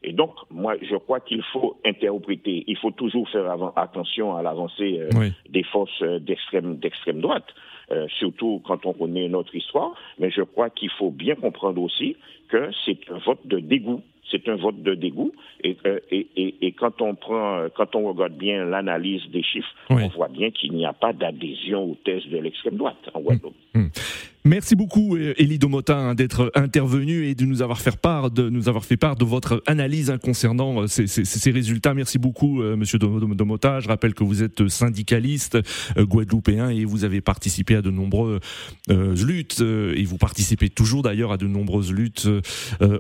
Et 0.04 0.14
donc, 0.14 0.32
moi, 0.52 0.76
je 0.82 0.96
crois 0.98 1.20
qu'il 1.20 1.42
faut 1.52 1.80
interpréter, 1.84 2.64
il 2.68 2.78
faut 2.78 2.92
toujours 2.92 3.28
faire 3.30 3.50
avant- 3.50 3.74
attention 3.76 4.36
à 4.36 4.44
l'avancée 4.44 5.00
euh, 5.00 5.10
Oui. 5.18 5.34
des 5.50 5.64
forces 5.64 6.02
euh, 6.04 6.20
d'extrême 6.20 6.78
d'extrême 6.78 7.22
droite, 7.22 7.48
euh, 7.92 8.06
surtout 8.20 8.62
quand 8.66 8.86
on 8.86 8.94
connaît 8.94 9.28
notre 9.30 9.56
histoire. 9.56 9.94
Mais 10.20 10.30
je 10.30 10.42
crois 10.44 10.70
qu'il 10.70 10.92
faut 10.92 11.10
bien 11.10 11.34
comprendre 11.36 11.82
aussi 11.82 12.18
que 12.50 12.70
c'est 12.86 13.00
un 13.10 13.18
vote 13.20 13.46
de 13.48 13.60
dégoût. 13.60 14.02
C'est 14.32 14.48
un 14.50 14.56
vote 14.56 14.82
de 14.82 14.96
dégoût. 14.96 15.32
Et, 15.64 15.78
et, 16.12 16.56
et, 16.62 16.72
quand 16.74 17.02
on 17.02 17.16
prend, 17.16 17.68
quand 17.76 17.96
on 17.96 18.12
regarde 18.12 18.34
bien 18.34 18.66
l'analyse 18.66 19.22
des 19.32 19.44
chiffres, 19.44 19.74
on 19.90 20.08
voit 20.10 20.28
bien 20.28 20.52
qu'il 20.52 20.74
n'y 20.74 20.86
a 20.86 20.94
pas 20.94 21.14
d'adhésion 21.14 21.84
aux 21.84 21.98
thèses 22.04 22.26
de 22.28 22.38
l'extrême 22.38 22.76
droite 22.76 22.98
en 23.14 23.22
Guadeloupe. 23.22 23.56
Mmh. 23.74 23.80
Mmh. 23.80 23.90
Merci 24.48 24.76
beaucoup, 24.76 25.18
Elie 25.18 25.58
Domota, 25.58 25.98
hein, 25.98 26.14
d'être 26.14 26.52
intervenu 26.54 27.26
et 27.26 27.34
de 27.34 27.46
nous 27.46 27.64
avoir 27.64 27.82
fait 27.82 27.98
part 27.98 28.30
de, 28.30 28.48
nous 28.48 28.70
avoir 28.70 28.86
fait 28.86 28.96
part 28.96 29.16
de 29.16 29.26
votre 29.26 29.64
analyse 29.66 30.12
hein, 30.12 30.20
concernant 30.20 30.84
euh, 30.84 30.88
ces, 30.88 31.08
ces, 31.08 31.26
ces, 31.26 31.50
résultats. 31.50 31.96
Merci 31.96 32.20
beaucoup, 32.20 32.62
euh, 32.62 32.76
Monsieur 32.76 33.00
Domota. 33.00 33.80
Je 33.80 33.88
rappelle 33.88 34.14
que 34.14 34.24
vous 34.24 34.44
êtes 34.44 34.68
syndicaliste 34.68 35.58
euh, 35.98 36.06
guadeloupéen 36.06 36.70
et 36.70 36.86
vous 36.86 37.06
avez 37.06 37.22
participé 37.22 37.76
à 37.76 37.82
de 37.82 37.90
nombreuses 37.90 38.40
luttes 39.26 39.62
et 39.62 40.04
vous 40.04 40.18
participez 40.18 40.70
toujours 40.70 41.02
d'ailleurs 41.02 41.32
à 41.32 41.38
de 41.38 41.48
nombreuses 41.48 41.92
luttes 41.92 42.28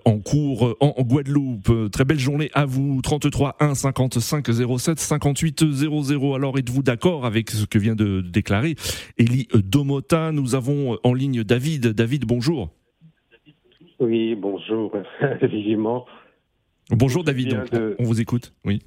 en 0.05 0.17
cours 0.19 0.75
en, 0.79 0.95
Guadeloupe. 1.03 1.91
Très 1.91 2.05
belle 2.05 2.19
journée 2.19 2.49
à 2.53 2.65
vous. 2.65 3.01
33 3.03 3.57
1 3.59 3.75
55 3.75 4.47
07 4.79 4.99
58 4.99 5.71
00. 5.71 6.33
Alors, 6.33 6.57
êtes-vous 6.57 6.81
d'accord 6.81 7.25
avec 7.27 7.51
ce 7.51 7.65
que 7.65 7.77
vient 7.77 7.95
de 7.95 8.21
déclarer 8.21 8.75
Elie 9.19 9.47
Domota 9.53 10.31
Nous 10.31 10.55
avons 10.55 10.97
en 11.03 11.13
ligne 11.13 11.34
David. 11.43 11.87
David, 11.87 12.25
bonjour. 12.25 12.69
Oui, 13.99 14.35
bonjour, 14.35 14.91
vivement. 15.41 16.05
Bonjour 16.91 17.23
David, 17.23 17.63
on, 17.97 18.03
vous 18.03 18.21
écoute, 18.21 18.53
oui. 18.63 18.79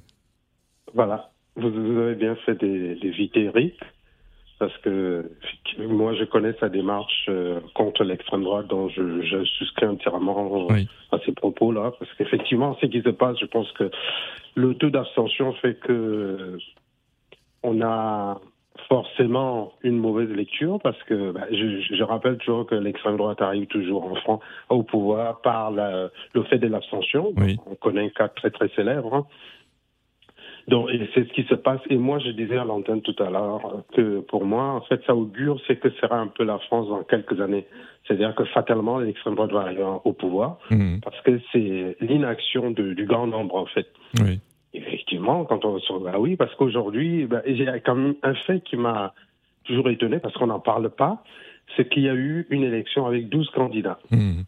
Voilà, 0.93 1.31
vous, 1.55 1.67
avez 1.67 2.15
bien 2.15 2.35
fait 2.45 2.55
d'éviter 2.55 3.43
Eric, 3.43 3.77
parce 4.57 4.75
que 4.77 5.29
moi 5.77 6.15
je 6.15 6.23
connais 6.23 6.53
sa 6.59 6.69
démarche 6.69 7.25
euh, 7.27 7.59
contre 7.75 8.03
l'extrême 8.03 8.43
droite, 8.43 8.67
dont 8.67 8.87
je, 8.89 9.21
je 9.21 9.43
souscris 9.43 9.85
entièrement 9.85 10.67
à 11.11 11.19
ces 11.25 11.33
propos-là, 11.33 11.91
parce 11.99 12.13
qu'effectivement, 12.13 12.77
ce 12.79 12.85
qui 12.85 13.01
se 13.01 13.09
passe, 13.09 13.37
je 13.41 13.45
pense 13.47 13.69
que 13.73 13.91
le 14.55 14.75
taux 14.75 14.89
d'abstention 14.89 15.53
fait 15.53 15.77
que 15.79 16.57
on 17.63 17.81
a 17.81 18.39
forcément 18.87 19.73
une 19.83 19.97
mauvaise 19.97 20.29
lecture 20.29 20.79
parce 20.81 21.01
que 21.03 21.31
bah, 21.31 21.45
je, 21.51 21.81
je, 21.81 22.03
rappelle 22.03 22.37
toujours 22.37 22.65
que 22.65 22.75
l'extrême 22.75 23.17
droite 23.17 23.41
arrive 23.41 23.67
toujours 23.67 24.05
en 24.05 24.15
France 24.15 24.41
au 24.69 24.83
pouvoir 24.83 25.41
par 25.41 25.71
la, 25.71 26.09
le 26.33 26.43
fait 26.43 26.57
de 26.57 26.67
l'abstention. 26.67 27.33
On 27.65 27.75
connaît 27.75 28.05
un 28.05 28.09
cas 28.09 28.27
très 28.29 28.49
très 28.49 28.69
célèbre. 28.69 29.13
Hein. 29.13 29.25
Donc, 30.67 30.89
c'est 31.15 31.27
ce 31.27 31.33
qui 31.33 31.43
se 31.43 31.55
passe. 31.55 31.81
Et 31.89 31.97
moi, 31.97 32.19
je 32.19 32.29
disais 32.29 32.57
à 32.57 32.63
l'antenne 32.63 33.01
tout 33.01 33.15
à 33.17 33.29
l'heure 33.29 33.83
que 33.95 34.19
pour 34.19 34.45
moi, 34.45 34.65
en 34.73 34.81
fait, 34.81 35.01
ça 35.07 35.15
augure, 35.15 35.59
c'est 35.65 35.77
que 35.77 35.89
sera 36.01 36.19
un 36.19 36.27
peu 36.27 36.43
la 36.43 36.59
France 36.59 36.87
dans 36.89 37.03
quelques 37.03 37.41
années. 37.41 37.65
C'est-à-dire 38.05 38.35
que 38.35 38.43
fatalement, 38.45 38.99
l'extrême 38.99 39.35
droite 39.35 39.51
va 39.51 39.61
arriver 39.61 39.85
au 40.03 40.13
pouvoir 40.13 40.59
mmh. 40.69 40.99
parce 40.99 41.19
que 41.21 41.39
c'est 41.51 41.97
l'inaction 42.01 42.71
du 42.71 43.05
grand 43.05 43.25
nombre, 43.25 43.55
en 43.55 43.65
fait. 43.65 43.87
Oui. 44.21 44.39
Effectivement, 44.73 45.45
quand 45.45 45.65
on 45.65 45.79
se 45.79 46.03
bah 46.03 46.19
oui, 46.19 46.35
parce 46.35 46.53
qu'aujourd'hui, 46.55 47.25
bah, 47.25 47.41
il 47.47 47.61
y 47.61 47.67
a 47.67 47.79
quand 47.79 47.95
même 47.95 48.15
un 48.21 48.35
fait 48.35 48.61
qui 48.61 48.77
m'a 48.77 49.13
toujours 49.63 49.89
étonné, 49.89 50.19
parce 50.19 50.33
qu'on 50.35 50.47
n'en 50.47 50.59
parle 50.59 50.89
pas, 50.89 51.23
c'est 51.75 51.89
qu'il 51.89 52.03
y 52.03 52.09
a 52.09 52.15
eu 52.15 52.45
une 52.49 52.63
élection 52.63 53.05
avec 53.05 53.29
12 53.29 53.49
candidats. 53.51 53.99
Mmh. 54.11 54.41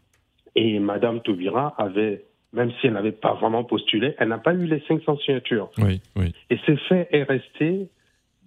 Et 0.56 0.80
Madame 0.80 1.22
Taubira 1.22 1.74
avait, 1.78 2.26
même 2.54 2.72
si 2.80 2.88
elle 2.88 2.94
n'avait 2.94 3.12
pas 3.12 3.34
vraiment 3.34 3.64
postulé, 3.64 4.16
elle 4.18 4.30
n'a 4.30 4.38
pas 4.38 4.54
eu 4.54 4.66
les 4.66 4.82
500 4.88 5.18
signatures. 5.18 5.70
Oui, 5.78 6.02
oui. 6.16 6.34
Et 6.50 6.58
ce 6.66 6.76
fait 6.76 7.08
est 7.12 7.24
resté 7.24 7.90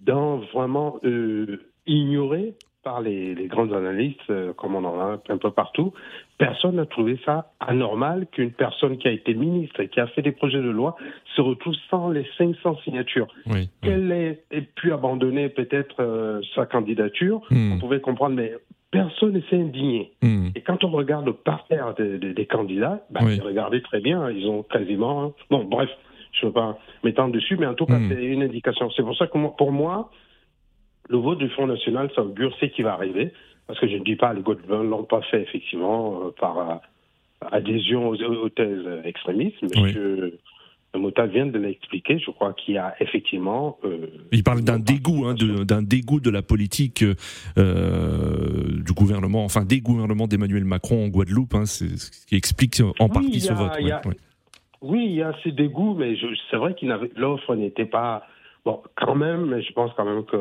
dans 0.01 0.37
vraiment 0.37 0.99
euh, 1.03 1.61
ignoré 1.87 2.53
par 2.85 3.01
les, 3.01 3.33
les 3.33 3.47
grandes 3.47 3.73
analystes, 3.73 4.29
euh, 4.29 4.53
comme 4.53 4.75
on 4.75 4.85
en 4.85 4.99
a 4.99 5.19
un 5.27 5.37
peu 5.37 5.49
partout, 5.49 5.91
personne 6.37 6.75
n'a 6.75 6.85
trouvé 6.85 7.19
ça 7.25 7.51
anormal 7.59 8.27
qu'une 8.27 8.51
personne 8.51 8.97
qui 8.99 9.07
a 9.07 9.11
été 9.11 9.33
ministre 9.33 9.79
et 9.79 9.89
qui 9.89 9.99
a 9.99 10.05
fait 10.07 10.21
des 10.21 10.31
projets 10.31 10.61
de 10.61 10.69
loi 10.69 10.95
se 11.35 11.41
retrouve 11.41 11.73
sans 11.89 12.11
les 12.11 12.25
500 12.37 12.77
signatures. 12.83 13.27
Qu'elle 13.81 14.11
ait, 14.11 14.61
pu 14.75 14.93
abandonner 14.93 15.49
peut-être 15.49 15.95
euh, 15.99 16.41
sa 16.53 16.67
candidature, 16.67 17.41
hmm. 17.49 17.73
on 17.73 17.79
pouvait 17.79 18.01
comprendre, 18.01 18.35
mais 18.35 18.53
personne 18.91 19.33
ne 19.33 19.41
s'est 19.41 19.59
indigné. 19.59 20.11
Hmm. 20.21 20.49
Et 20.53 20.61
quand 20.61 20.83
on 20.83 20.91
regarde 20.91 21.25
le 21.25 21.33
parterre 21.33 21.95
des 21.95 22.45
candidats, 22.45 23.03
bah, 23.09 23.21
regardez 23.43 23.81
très 23.81 23.99
bien, 23.99 24.29
ils 24.29 24.47
ont 24.47 24.61
quasiment... 24.61 25.23
Hein. 25.23 25.31
Bon, 25.49 25.63
bref, 25.63 25.89
je 26.33 26.45
ne 26.45 26.49
veux 26.49 26.53
pas 26.53 26.77
m'étendre 27.03 27.33
dessus, 27.33 27.57
mais 27.57 27.65
en 27.65 27.73
tout 27.73 27.87
cas, 27.87 27.97
hmm. 27.97 28.09
c'est 28.09 28.23
une 28.25 28.43
indication. 28.43 28.91
C'est 28.91 29.03
pour 29.03 29.17
ça 29.17 29.25
que 29.25 29.57
pour 29.57 29.71
moi, 29.71 30.11
le 31.09 31.17
vote 31.17 31.37
du 31.39 31.49
Front 31.49 31.67
National, 31.67 32.09
ça 32.15 32.23
augure 32.23 32.55
ce 32.59 32.65
qui 32.65 32.81
va 32.81 32.93
arriver. 32.93 33.31
Parce 33.67 33.79
que 33.79 33.87
je 33.87 33.97
ne 33.97 34.03
dis 34.03 34.15
pas, 34.15 34.33
les 34.33 34.41
Guadeloupéens 34.41 34.83
ne 34.83 34.89
l'ont 34.89 35.03
pas 35.03 35.21
fait, 35.21 35.41
effectivement, 35.41 36.21
euh, 36.21 36.31
par 36.39 36.57
euh, 36.59 36.75
adhésion 37.51 38.09
aux, 38.09 38.49
thèses 38.49 38.85
extrémistes. 39.05 39.61
Monsieur 39.63 40.37
Mota 40.95 41.25
vient 41.25 41.47
de 41.47 41.57
l'expliquer. 41.57 42.19
Je 42.19 42.31
crois 42.31 42.53
qu'il 42.53 42.75
y 42.75 42.77
a 42.77 42.95
effectivement. 42.99 43.77
Euh, 43.83 44.07
Il 44.31 44.43
parle 44.43 44.61
d'un 44.61 44.79
dégoût, 44.79 45.25
hein, 45.25 45.35
d'un 45.35 45.81
dégoût 45.81 46.19
de 46.19 46.29
la 46.29 46.41
politique 46.41 47.03
du 47.03 48.93
gouvernement, 48.93 49.43
enfin 49.43 49.65
des 49.65 49.81
gouvernements 49.81 50.27
d'Emmanuel 50.27 50.63
Macron 50.63 51.05
en 51.05 51.07
Guadeloupe. 51.09 51.55
Hein, 51.55 51.65
c'est 51.65 51.97
ce 51.97 52.25
qui 52.27 52.35
explique 52.35 52.81
en 52.99 53.09
partie 53.09 53.41
ce 53.41 53.53
vote. 53.53 53.73
Oui, 54.81 55.05
il 55.05 55.15
y 55.15 55.23
a 55.23 55.33
ces 55.43 55.51
dégoûts, 55.51 55.95
mais 55.95 56.15
c'est 56.51 56.57
vrai 56.57 56.75
qu'il 56.75 56.95
l'offre 57.15 57.55
n'était 57.55 57.85
pas. 57.85 58.27
Bon, 58.63 58.81
quand 58.95 59.15
même, 59.15 59.47
mais 59.47 59.63
je 59.63 59.73
pense 59.73 59.91
quand 59.95 60.05
même 60.05 60.23
que 60.23 60.37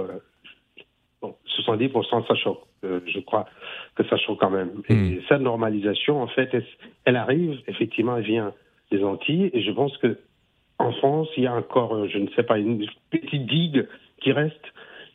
70%, 1.59 2.27
ça 2.27 2.35
choque. 2.35 2.63
Euh, 2.85 3.01
je 3.07 3.21
crois 3.21 3.47
que 3.95 4.05
ça 4.09 4.17
choque 4.17 4.39
quand 4.41 4.51
même. 4.51 4.83
Et 4.89 4.95
hmm. 4.95 5.21
cette 5.29 5.41
normalisation, 5.41 6.23
en 6.23 6.27
fait, 6.27 6.51
elle, 7.05 7.17
arrive, 7.17 7.59
effectivement, 7.67 8.17
elle 8.17 8.25
vient 8.25 8.53
des 8.91 9.03
Antilles. 9.03 9.51
Et 9.53 9.63
je 9.63 9.71
pense 9.71 9.97
que 9.99 10.19
en 10.79 10.93
France, 10.93 11.29
il 11.37 11.45
y 11.45 11.47
a 11.47 11.55
encore, 11.55 11.95
euh, 11.95 12.09
je 12.09 12.19
ne 12.19 12.29
sais 12.31 12.43
pas, 12.43 12.59
une 12.59 12.85
petite 13.11 13.47
digue 13.47 13.87
qui 14.21 14.33
reste. 14.33 14.65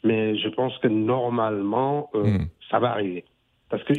Mais 0.04 0.38
je 0.38 0.48
pense 0.48 0.78
que 0.78 0.88
normalement, 0.88 2.10
euh, 2.16 2.24
hmm. 2.24 2.48
ça 2.72 2.80
va 2.80 2.92
arriver. 2.92 3.26
Parce 3.70 3.84
que 3.84 3.94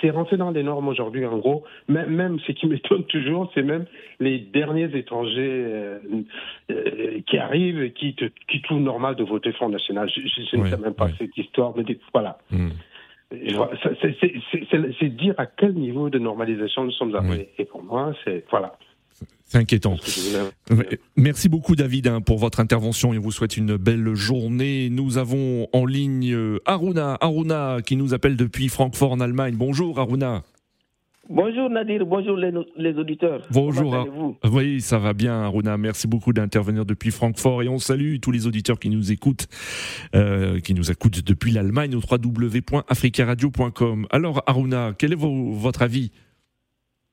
c'est 0.00 0.10
rentré 0.10 0.36
dans 0.36 0.52
les 0.52 0.62
normes 0.62 0.86
aujourd'hui, 0.88 1.26
en 1.26 1.38
gros. 1.38 1.64
Même, 1.88 2.10
même 2.10 2.38
ce 2.40 2.52
qui 2.52 2.66
m'étonne 2.68 3.04
toujours, 3.04 3.50
c'est 3.54 3.62
même 3.62 3.86
les 4.20 4.38
derniers 4.38 4.96
étrangers 4.96 5.64
euh, 5.66 5.98
euh, 6.70 7.20
qui 7.26 7.38
arrivent 7.38 7.82
et 7.82 7.90
qui, 7.92 8.14
qui 8.48 8.62
trouvent 8.62 8.80
normal 8.80 9.16
de 9.16 9.24
voter 9.24 9.52
Front 9.52 9.68
National. 9.68 10.08
Je, 10.08 10.56
ne 10.56 10.66
sais 10.66 10.76
même 10.76 10.94
pas 10.94 11.08
cette 11.18 11.36
histoire, 11.36 11.74
mais 11.76 11.84
voilà. 12.12 12.38
Hmm. 12.50 12.70
C'est 15.00 15.08
dire 15.08 15.34
à 15.38 15.46
quel 15.46 15.72
niveau 15.74 16.10
de 16.10 16.18
normalisation 16.18 16.84
nous 16.84 16.92
sommes 16.92 17.14
arrivés. 17.14 17.48
Et 17.58 17.64
pour 17.64 17.82
moi, 17.82 18.12
c'est 18.24 18.44
voilà. 18.50 18.76
C'est 19.52 19.58
inquiétant. 19.58 19.96
Merci 21.16 21.50
beaucoup 21.50 21.76
David 21.76 22.06
hein, 22.06 22.22
pour 22.22 22.38
votre 22.38 22.58
intervention 22.58 23.12
et 23.12 23.18
vous 23.18 23.32
souhaite 23.32 23.58
une 23.58 23.76
belle 23.76 24.14
journée. 24.14 24.88
Nous 24.90 25.18
avons 25.18 25.68
en 25.74 25.84
ligne 25.84 26.32
euh, 26.32 26.58
Aruna, 26.64 27.18
Aruna 27.20 27.78
qui 27.84 27.96
nous 27.96 28.14
appelle 28.14 28.36
depuis 28.36 28.68
Francfort 28.68 29.12
en 29.12 29.20
Allemagne. 29.20 29.54
Bonjour 29.56 30.00
Aruna. 30.00 30.42
Bonjour 31.28 31.70
Nadir, 31.70 32.04
bonjour 32.04 32.36
les, 32.36 32.94
auditeurs. 32.94 33.46
Bonjour. 33.50 34.06
vous 34.12 34.36
oui, 34.50 34.80
ça 34.80 34.98
va 34.98 35.12
bien 35.12 35.42
Aruna. 35.42 35.76
Merci 35.76 36.08
beaucoup 36.08 36.32
d'intervenir 36.32 36.84
depuis 36.84 37.10
Francfort 37.10 37.62
et 37.62 37.68
on 37.68 37.78
salue 37.78 38.16
tous 38.20 38.32
les 38.32 38.46
auditeurs 38.46 38.78
qui 38.78 38.88
nous 38.88 39.12
écoutent, 39.12 39.46
euh, 40.14 40.60
qui 40.60 40.74
nous 40.74 40.90
écoutent 40.90 41.24
depuis 41.24 41.52
l'Allemagne 41.52 41.94
au 41.94 42.00
www.africaradio.com. 42.00 44.06
Alors 44.10 44.42
Aruna, 44.46 44.92
quel 44.98 45.12
est 45.12 45.18
votre 45.18 45.82
avis? 45.82 46.10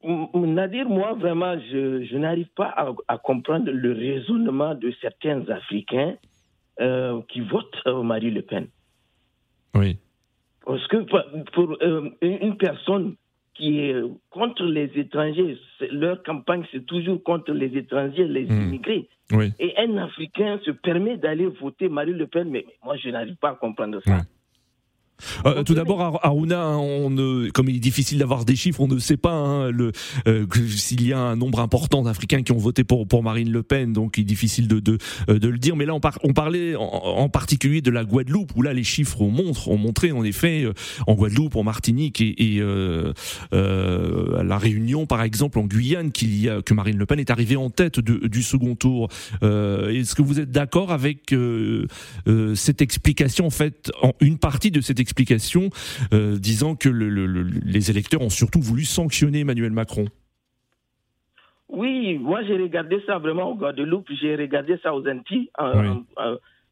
Nadir, 0.03 0.87
moi, 0.87 1.13
vraiment, 1.13 1.59
je, 1.59 2.15
n'arrive 2.17 2.47
pas 2.55 2.73
à, 3.07 3.17
comprendre 3.17 3.69
le 3.71 3.91
raisonnement 3.91 4.73
de 4.75 4.93
certains 5.01 5.47
Africains 5.49 6.15
euh, 6.79 7.21
qui 7.27 7.41
votent 7.41 7.85
Marie 7.85 8.31
Le 8.31 8.41
Pen. 8.41 8.67
Oui. 9.75 9.97
Parce 10.65 10.87
que 10.87 10.97
pour, 11.51 11.77
euh, 11.81 12.09
une 12.21 12.57
personne 12.57 13.15
qui 13.55 13.79
est 13.79 14.01
contre 14.29 14.63
les 14.63 14.89
étrangers, 14.95 15.57
leur 15.91 16.23
campagne, 16.23 16.63
c'est 16.71 16.85
toujours 16.85 17.21
contre 17.23 17.51
les 17.51 17.77
étrangers, 17.77 18.25
les 18.25 18.45
hmm. 18.45 18.61
immigrés. 18.61 19.09
Oui. 19.31 19.51
Et 19.59 19.73
un 19.77 19.97
Africain 19.97 20.59
se 20.63 20.71
permet 20.71 21.17
d'aller 21.17 21.47
voter 21.47 21.89
Marie 21.89 22.13
Le 22.13 22.25
Pen, 22.25 22.49
mais, 22.49 22.65
moi, 22.83 22.95
je 22.95 23.09
n'arrive 23.09 23.35
pas 23.35 23.49
à 23.49 23.55
comprendre 23.55 23.99
ça. 24.05 24.21
Euh, 25.45 25.63
tout 25.63 25.73
d'abord, 25.73 26.19
Aruna, 26.23 26.61
hein, 26.61 26.77
on 26.77 27.09
ne, 27.09 27.49
comme 27.49 27.69
il 27.69 27.75
est 27.75 27.79
difficile 27.79 28.19
d'avoir 28.19 28.45
des 28.45 28.55
chiffres, 28.55 28.81
on 28.81 28.87
ne 28.87 28.99
sait 28.99 29.17
pas 29.17 29.33
hein, 29.33 29.71
euh, 30.27 30.45
s'il 30.75 31.05
y 31.05 31.13
a 31.13 31.19
un 31.19 31.35
nombre 31.35 31.59
important 31.59 32.03
d'Africains 32.03 32.43
qui 32.43 32.51
ont 32.51 32.57
voté 32.57 32.83
pour, 32.83 33.07
pour 33.07 33.23
Marine 33.23 33.51
Le 33.51 33.63
Pen, 33.63 33.93
donc 33.93 34.17
il 34.17 34.21
est 34.21 34.25
difficile 34.25 34.67
de, 34.67 34.79
de, 34.79 34.97
euh, 35.29 35.39
de 35.39 35.47
le 35.47 35.57
dire. 35.57 35.75
Mais 35.75 35.85
là, 35.85 35.93
on, 35.93 36.01
on 36.23 36.33
parlait 36.33 36.75
en, 36.75 37.29
particulier 37.29 37.81
de 37.81 37.91
la 37.91 38.03
Guadeloupe, 38.03 38.51
où 38.55 38.61
là, 38.61 38.73
les 38.73 38.83
chiffres 38.83 39.21
ont, 39.21 39.29
montré, 39.29 39.71
ont 39.71 39.77
montré, 39.77 40.11
en 40.11 40.23
effet, 40.23 40.65
en 41.05 41.13
Guadeloupe, 41.13 41.55
en 41.55 41.63
Martinique 41.63 42.21
et, 42.21 42.55
et 42.55 42.59
euh, 42.61 43.13
à 43.53 44.43
La 44.43 44.57
Réunion, 44.57 45.05
par 45.05 45.21
exemple, 45.21 45.59
en 45.59 45.65
Guyane, 45.65 46.11
qu'il 46.11 46.39
y 46.39 46.49
a, 46.49 46.61
que 46.61 46.73
Marine 46.73 46.97
Le 46.97 47.05
Pen 47.05 47.19
est 47.19 47.29
arrivée 47.29 47.55
en 47.55 47.69
tête 47.69 47.99
de, 47.99 48.27
du 48.27 48.41
second 48.41 48.75
tour. 48.75 49.09
Est-ce 49.41 50.15
que 50.15 50.21
vous 50.21 50.39
êtes 50.39 50.51
d'accord 50.51 50.91
avec 50.91 51.33
cette 52.55 52.81
explication, 52.81 53.45
en 53.45 53.51
fait, 53.51 53.91
en 54.01 54.13
une 54.21 54.37
partie 54.37 54.71
de 54.71 54.81
cette 54.81 54.99
explication 54.99 55.08
explication 55.09 55.69
euh, 56.13 56.37
disant 56.37 56.75
que 56.75 56.89
les 56.89 57.91
électeurs 57.91 58.21
ont 58.21 58.29
surtout 58.29 58.61
voulu 58.61 58.83
sanctionner 58.85 59.39
Emmanuel 59.39 59.71
Macron. 59.71 60.05
Oui, 61.67 62.17
moi 62.17 62.43
j'ai 62.43 62.57
regardé 62.57 63.01
ça 63.05 63.17
vraiment 63.17 63.51
au 63.51 63.55
Guadeloupe, 63.55 64.07
j'ai 64.21 64.35
regardé 64.35 64.77
ça 64.83 64.93
aux 64.93 65.07
Antilles 65.07 65.49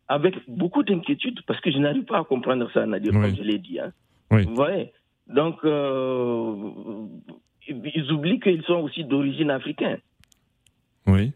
avec 0.07 0.35
beaucoup 0.47 0.83
d'inquiétude 0.83 1.41
parce 1.45 1.59
que 1.61 1.71
je 1.71 1.77
n'arrive 1.77 2.05
pas 2.05 2.19
à 2.19 2.23
comprendre 2.23 2.69
ça, 2.73 2.85
Nadir, 2.85 3.11
comme 3.11 3.35
je 3.35 3.43
l'ai 3.43 3.57
dit. 3.57 3.79
Hein. 3.79 3.91
Vous 4.31 4.55
voyez? 4.55 4.91
Donc, 5.27 5.57
euh, 5.65 6.53
ils 7.67 8.11
oublient 8.13 8.39
qu'ils 8.39 8.63
sont 8.63 8.75
aussi 8.75 9.03
d'origine 9.03 9.51
africaine. 9.51 9.99
Oui. 11.05 11.33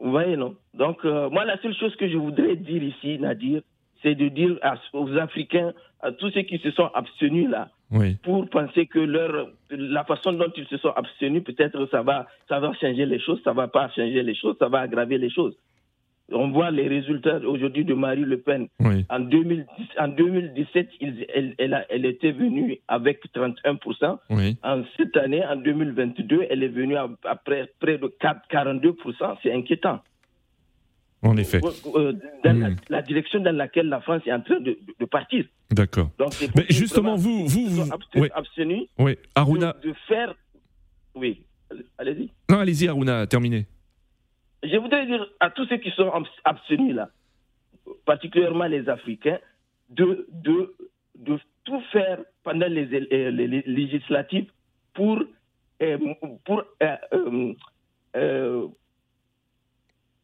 Vous 0.00 0.10
voyez, 0.10 0.36
non? 0.36 0.56
Donc, 0.72 1.04
euh, 1.04 1.28
moi, 1.30 1.44
la 1.44 1.60
seule 1.60 1.74
chose 1.74 1.94
que 1.96 2.08
je 2.08 2.16
voudrais 2.16 2.56
dire 2.56 2.82
ici, 2.82 3.18
Nadir, 3.18 3.60
c'est 4.04 4.14
de 4.14 4.28
dire 4.28 4.58
aux 4.92 5.16
Africains, 5.16 5.72
à 6.00 6.12
tous 6.12 6.30
ceux 6.30 6.42
qui 6.42 6.58
se 6.58 6.70
sont 6.72 6.90
abstenus 6.94 7.48
là, 7.48 7.70
pour 8.22 8.48
penser 8.50 8.86
que 8.86 8.98
leur, 8.98 9.48
la 9.70 10.04
façon 10.04 10.32
dont 10.32 10.52
ils 10.56 10.66
se 10.66 10.76
sont 10.76 10.90
abstenus, 10.90 11.42
peut-être 11.42 11.88
ça 11.90 12.02
va, 12.02 12.26
ça 12.48 12.60
va 12.60 12.72
changer 12.74 13.06
les 13.06 13.18
choses, 13.18 13.40
ça 13.42 13.52
va 13.52 13.66
pas 13.66 13.88
changer 13.88 14.22
les 14.22 14.34
choses, 14.34 14.56
ça 14.58 14.68
va 14.68 14.80
aggraver 14.80 15.18
les 15.18 15.30
choses. 15.30 15.56
On 16.32 16.48
voit 16.50 16.70
les 16.70 16.88
résultats 16.88 17.38
aujourd'hui 17.38 17.84
de 17.84 17.92
Marie 17.94 18.24
Le 18.24 18.38
Pen. 18.38 18.68
En, 19.10 19.20
2017, 19.20 20.88
elle, 21.34 21.86
elle, 21.88 22.06
était 22.06 22.32
venue 22.32 22.78
avec 22.88 23.20
31%. 23.34 24.18
En 24.62 24.82
cette 24.96 25.16
année, 25.16 25.44
en 25.44 25.56
2022, 25.56 26.46
elle 26.48 26.62
est 26.62 26.68
venue 26.68 26.96
à, 26.96 27.08
près, 27.44 27.68
de 27.82 28.16
42%. 28.20 29.36
C'est 29.42 29.52
inquiétant. 29.52 30.00
En 31.24 31.36
effet. 31.38 31.60
Euh, 31.96 32.12
dans 32.44 32.76
la, 32.88 33.02
direction 33.02 33.40
dans 33.40 33.56
laquelle 33.56 33.88
la 33.88 34.00
France 34.00 34.22
est 34.26 34.32
en 34.32 34.42
train 34.42 34.60
de, 34.60 34.76
partir. 35.10 35.46
D'accord. 35.70 36.10
Mais 36.54 36.66
justement, 36.68 37.16
vous, 37.16 37.46
vous, 37.46 37.66
vous, 37.66 37.92
abstenus 38.34 38.88
oui. 38.98 39.16
Aruna... 39.34 39.74
de, 39.82 39.94
faire. 40.06 40.34
Oui, 41.14 41.42
allez-y. 41.98 42.30
Non, 42.50 42.58
allez-y, 42.58 42.88
Aruna, 42.88 43.26
terminez. 43.26 43.66
Je 44.62 44.76
voudrais 44.76 45.06
dire 45.06 45.26
à 45.40 45.50
tous 45.50 45.66
ceux 45.66 45.78
qui 45.78 45.90
sont 45.90 46.10
abstenus 46.44 46.94
là, 46.94 47.08
particulièrement 48.04 48.66
les 48.66 48.88
Africains, 48.88 49.38
de, 49.90 50.26
de, 50.30 50.74
de 51.18 51.38
tout 51.64 51.82
faire 51.92 52.18
pendant 52.42 52.66
les, 52.66 52.84
législatives 53.66 54.50
pour, 54.92 55.22
euh, 55.82 55.98
pour 56.44 56.62
euh, 56.82 57.54
euh, 58.16 58.66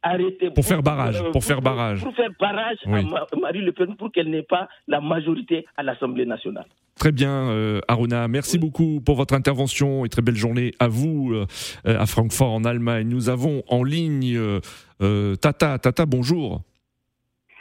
arrêter. 0.03 0.51
Pour 0.51 0.65
faire 0.65 0.83
barrage. 0.83 1.23
Pour, 1.33 1.45
faire 1.45 1.61
barrage. 1.61 2.03
Pour 2.03 2.15
faire 2.15 2.31
barrage 2.39 2.79
à 2.87 3.37
Marie 3.37 3.61
Le 3.61 3.73
Pen 3.73 3.97
pour 3.97 4.11
qu'elle 4.13 4.31
n'ait 4.31 4.43
pas 4.43 4.69
la 4.89 5.01
majorité 5.01 5.67
à 5.77 5.83
l'Assemblée 5.83 6.27
nationale. 6.27 6.67
Très 6.97 7.13
bien, 7.13 7.49
euh, 7.51 7.81
Aruna. 7.89 8.29
Merci 8.29 8.59
beaucoup 8.59 9.01
pour 9.01 9.17
votre 9.17 9.35
intervention 9.35 10.05
et 10.05 10.09
très 10.09 10.23
belle 10.23 10.37
journée 10.37 10.73
à 10.79 10.89
vous 10.89 11.33
euh, 11.33 11.47
à 11.85 12.05
Francfort 12.07 12.53
en 12.53 12.65
Allemagne. 12.65 13.09
Nous 13.09 13.31
avons 13.31 13.63
en 13.69 13.83
ligne 13.83 14.37
euh, 14.37 15.37
Tata. 15.37 15.79
Tata, 15.79 16.05
bonjour. 16.05 16.61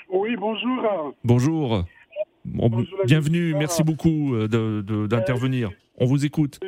Oui, 0.09 0.35
bonjour. 0.35 1.13
Bonjour. 1.23 1.85
bienvenue. 3.05 3.53
Merci 3.53 3.83
beaucoup 3.83 4.35
d'intervenir. 4.47 5.69
On 5.97 6.05
vous 6.05 6.25
écoute. 6.25 6.59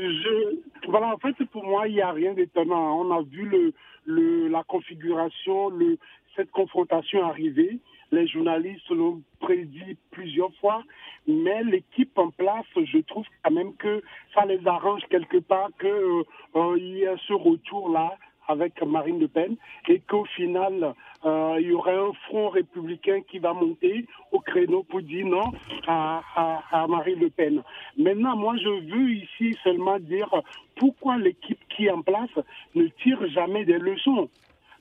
voilà, 0.88 1.08
en 1.08 1.18
fait, 1.18 1.36
pour 1.52 1.66
moi, 1.66 1.88
il 1.88 1.96
n'y 1.96 2.02
a 2.02 2.12
rien 2.12 2.34
d'étonnant. 2.34 3.02
On 3.02 3.12
a 3.12 3.22
vu 3.24 3.50
le, 3.50 3.74
le, 4.06 4.48
la 4.48 4.64
configuration, 4.64 5.70
le, 5.70 5.98
cette 6.36 6.52
confrontation 6.52 7.24
arrivée. 7.24 7.80
Les 8.12 8.28
journalistes 8.28 8.90
l'ont 8.90 9.22
prédit 9.40 9.98
plusieurs 10.12 10.54
fois, 10.56 10.84
mais 11.28 11.64
l'équipe 11.64 12.18
en 12.18 12.30
place, 12.30 12.66
je 12.76 12.98
trouve 13.00 13.26
quand 13.44 13.52
même 13.52 13.74
que 13.76 14.02
ça 14.34 14.46
les 14.46 14.66
arrange 14.68 15.02
quelque 15.10 15.38
part 15.38 15.70
qu'il 15.80 15.90
euh, 15.90 16.24
euh, 16.56 16.78
y 16.78 17.04
ait 17.04 17.16
ce 17.28 17.34
retour-là 17.34 18.18
avec 18.48 18.82
Marine 18.84 19.20
Le 19.20 19.28
Pen 19.28 19.56
et 19.88 20.00
qu'au 20.00 20.26
final, 20.26 20.94
euh, 21.26 21.58
il 21.60 21.68
y 21.68 21.74
aurait 21.74 21.98
un 21.98 22.14
front 22.28 22.50
républicain 22.50 23.22
qui 23.30 23.40
va 23.40 23.54
monter 23.54 24.06
au 24.32 24.40
créneau 24.40 24.84
pour 24.84 25.02
dire 25.02 25.26
non 25.26 25.52
à, 25.88 26.22
à, 26.36 26.84
à 26.84 26.88
Marine 26.88 27.20
Le 27.20 27.30
Pen. 27.30 27.62
Maintenant, 27.98 28.36
moi, 28.36 28.56
je 28.58 28.70
veux 28.70 29.12
ici 29.12 29.58
seulement 29.64 30.00
dire 30.00 30.30
pourquoi 30.76 31.18
l'équipe 31.18 31.60
qui 31.70 31.86
est 31.86 31.92
en 31.92 32.02
place 32.02 32.30
ne 32.76 32.88
tire 33.04 33.26
jamais 33.30 33.66
des 33.66 33.78
leçons. 33.78 34.30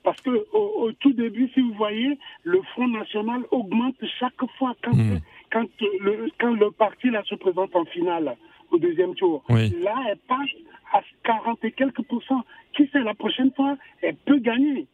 Parce 0.02 0.20
que 0.22 0.46
au, 0.52 0.90
tout 0.92 1.12
début, 1.12 1.50
si 1.52 1.60
vous 1.60 1.74
voyez, 1.74 2.18
le 2.42 2.62
Front 2.72 2.88
National 2.88 3.42
augmente 3.50 3.96
chaque 4.18 4.42
fois 4.58 4.74
quand, 4.82 4.94
hmm. 4.94 5.20
quand, 5.52 5.66
le, 6.00 6.30
quand 6.38 6.54
le 6.54 6.70
parti 6.70 7.10
là, 7.10 7.22
se 7.26 7.34
présente 7.34 7.76
en 7.76 7.84
finale 7.84 8.34
au 8.70 8.78
deuxième 8.78 9.14
tour. 9.14 9.42
Là, 9.48 9.94
elle 10.08 10.18
passe 10.28 10.48
à 10.92 11.02
40 11.24 11.64
et 11.64 11.72
quelques 11.72 12.02
pourcents. 12.02 12.44
Qui 12.74 12.86
sait, 12.88 13.00
la 13.00 13.14
prochaine 13.14 13.52
fois, 13.52 13.76
elle 14.02 14.16
peut 14.16 14.38
gagner. 14.38 14.86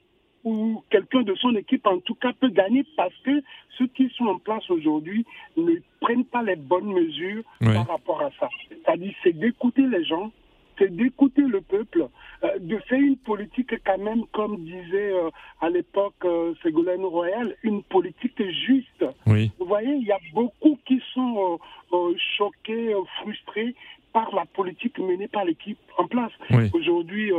Ou 0.44 0.82
quelqu'un 0.90 1.22
de 1.22 1.35
son 1.35 1.56
équipe, 1.56 1.87
en 1.87 1.98
tout 1.98 2.14
cas, 2.14 2.32
peut 2.32 2.48
gagner 2.48 2.85
parce 2.96 3.16
que 3.24 3.42
ceux 3.76 3.88
qui 3.88 4.09
sont 4.16 4.26
en 4.26 4.38
place 4.38 4.68
aujourd'hui 4.70 5.26
ne 5.56 5.72
prennent 6.00 6.24
pas 6.24 6.42
les 6.42 6.56
bonnes 6.56 6.92
mesures 6.92 7.42
par 7.61 7.88
rapport 7.88 8.22
à 8.22 8.30
ça. 8.38 8.48
C'est-à-dire, 8.68 9.12
c'est 9.24 9.32
d'écouter 9.32 9.82
les 9.82 10.04
gens, 10.04 10.30
c'est 10.78 10.94
d'écouter 10.94 11.42
le 11.42 11.61
peuple, 11.61 12.09
euh, 12.44 12.59
de 12.59 12.78
faire 12.88 13.00
une 13.00 13.16
politique 13.16 13.72
quand 13.85 13.98
même, 13.98 14.24
comme 14.32 14.64
disait 14.64 15.12
euh, 15.12 15.30
à 15.61 15.70
l'époque 15.70 16.14
euh, 16.24 16.54
Ségolène 16.62 17.04
Royal, 17.04 17.56
une 17.62 17.82
politique 17.82 18.40
juste. 18.66 19.04
Vous 19.59 19.66
voyez, 19.66 19.94
il 19.94 20.06
y 20.06 20.12
a 20.12 20.18
beaucoup 20.32 20.78
qui 20.87 21.00
sont 21.14 21.59
choqués, 22.37 22.94
frustrés 23.20 23.74
par 24.16 24.35
la 24.35 24.46
politique 24.46 24.98
menée 24.98 25.29
par 25.29 25.44
l'équipe 25.44 25.79
en 25.98 26.07
place. 26.07 26.33
Aujourd'hui, 26.72 27.33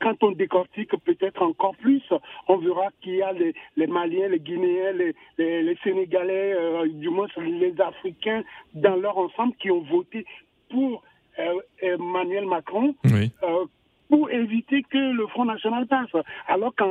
quand 0.00 0.20
on 0.24 0.32
décortique 0.32 0.90
peut-être 1.04 1.42
encore 1.42 1.76
plus, 1.76 2.02
on 2.48 2.56
verra 2.56 2.88
qu'il 3.00 3.14
y 3.14 3.22
a 3.22 3.32
les, 3.32 3.54
les, 3.76 3.86
Maliens, 3.86 4.26
les 4.26 4.40
Guinéens, 4.40 4.90
les, 5.00 5.14
les, 5.38 5.62
les 5.62 5.78
Sénégalais, 5.84 6.56
du 6.88 7.08
moins 7.08 7.28
les 7.36 7.72
Africains 7.80 8.42
dans 8.74 8.96
leur 8.96 9.16
ensemble 9.16 9.54
qui 9.60 9.70
ont 9.70 9.82
voté 9.82 10.26
pour 10.70 11.04
euh, 11.38 11.60
Emmanuel 11.80 12.46
Macron. 12.46 12.96
Euh, 13.06 13.64
pour 14.08 14.30
éviter 14.30 14.82
que 14.82 15.12
le 15.12 15.26
Front 15.28 15.44
National 15.44 15.86
passe. 15.86 16.10
Alors 16.46 16.74
qu'à 16.74 16.86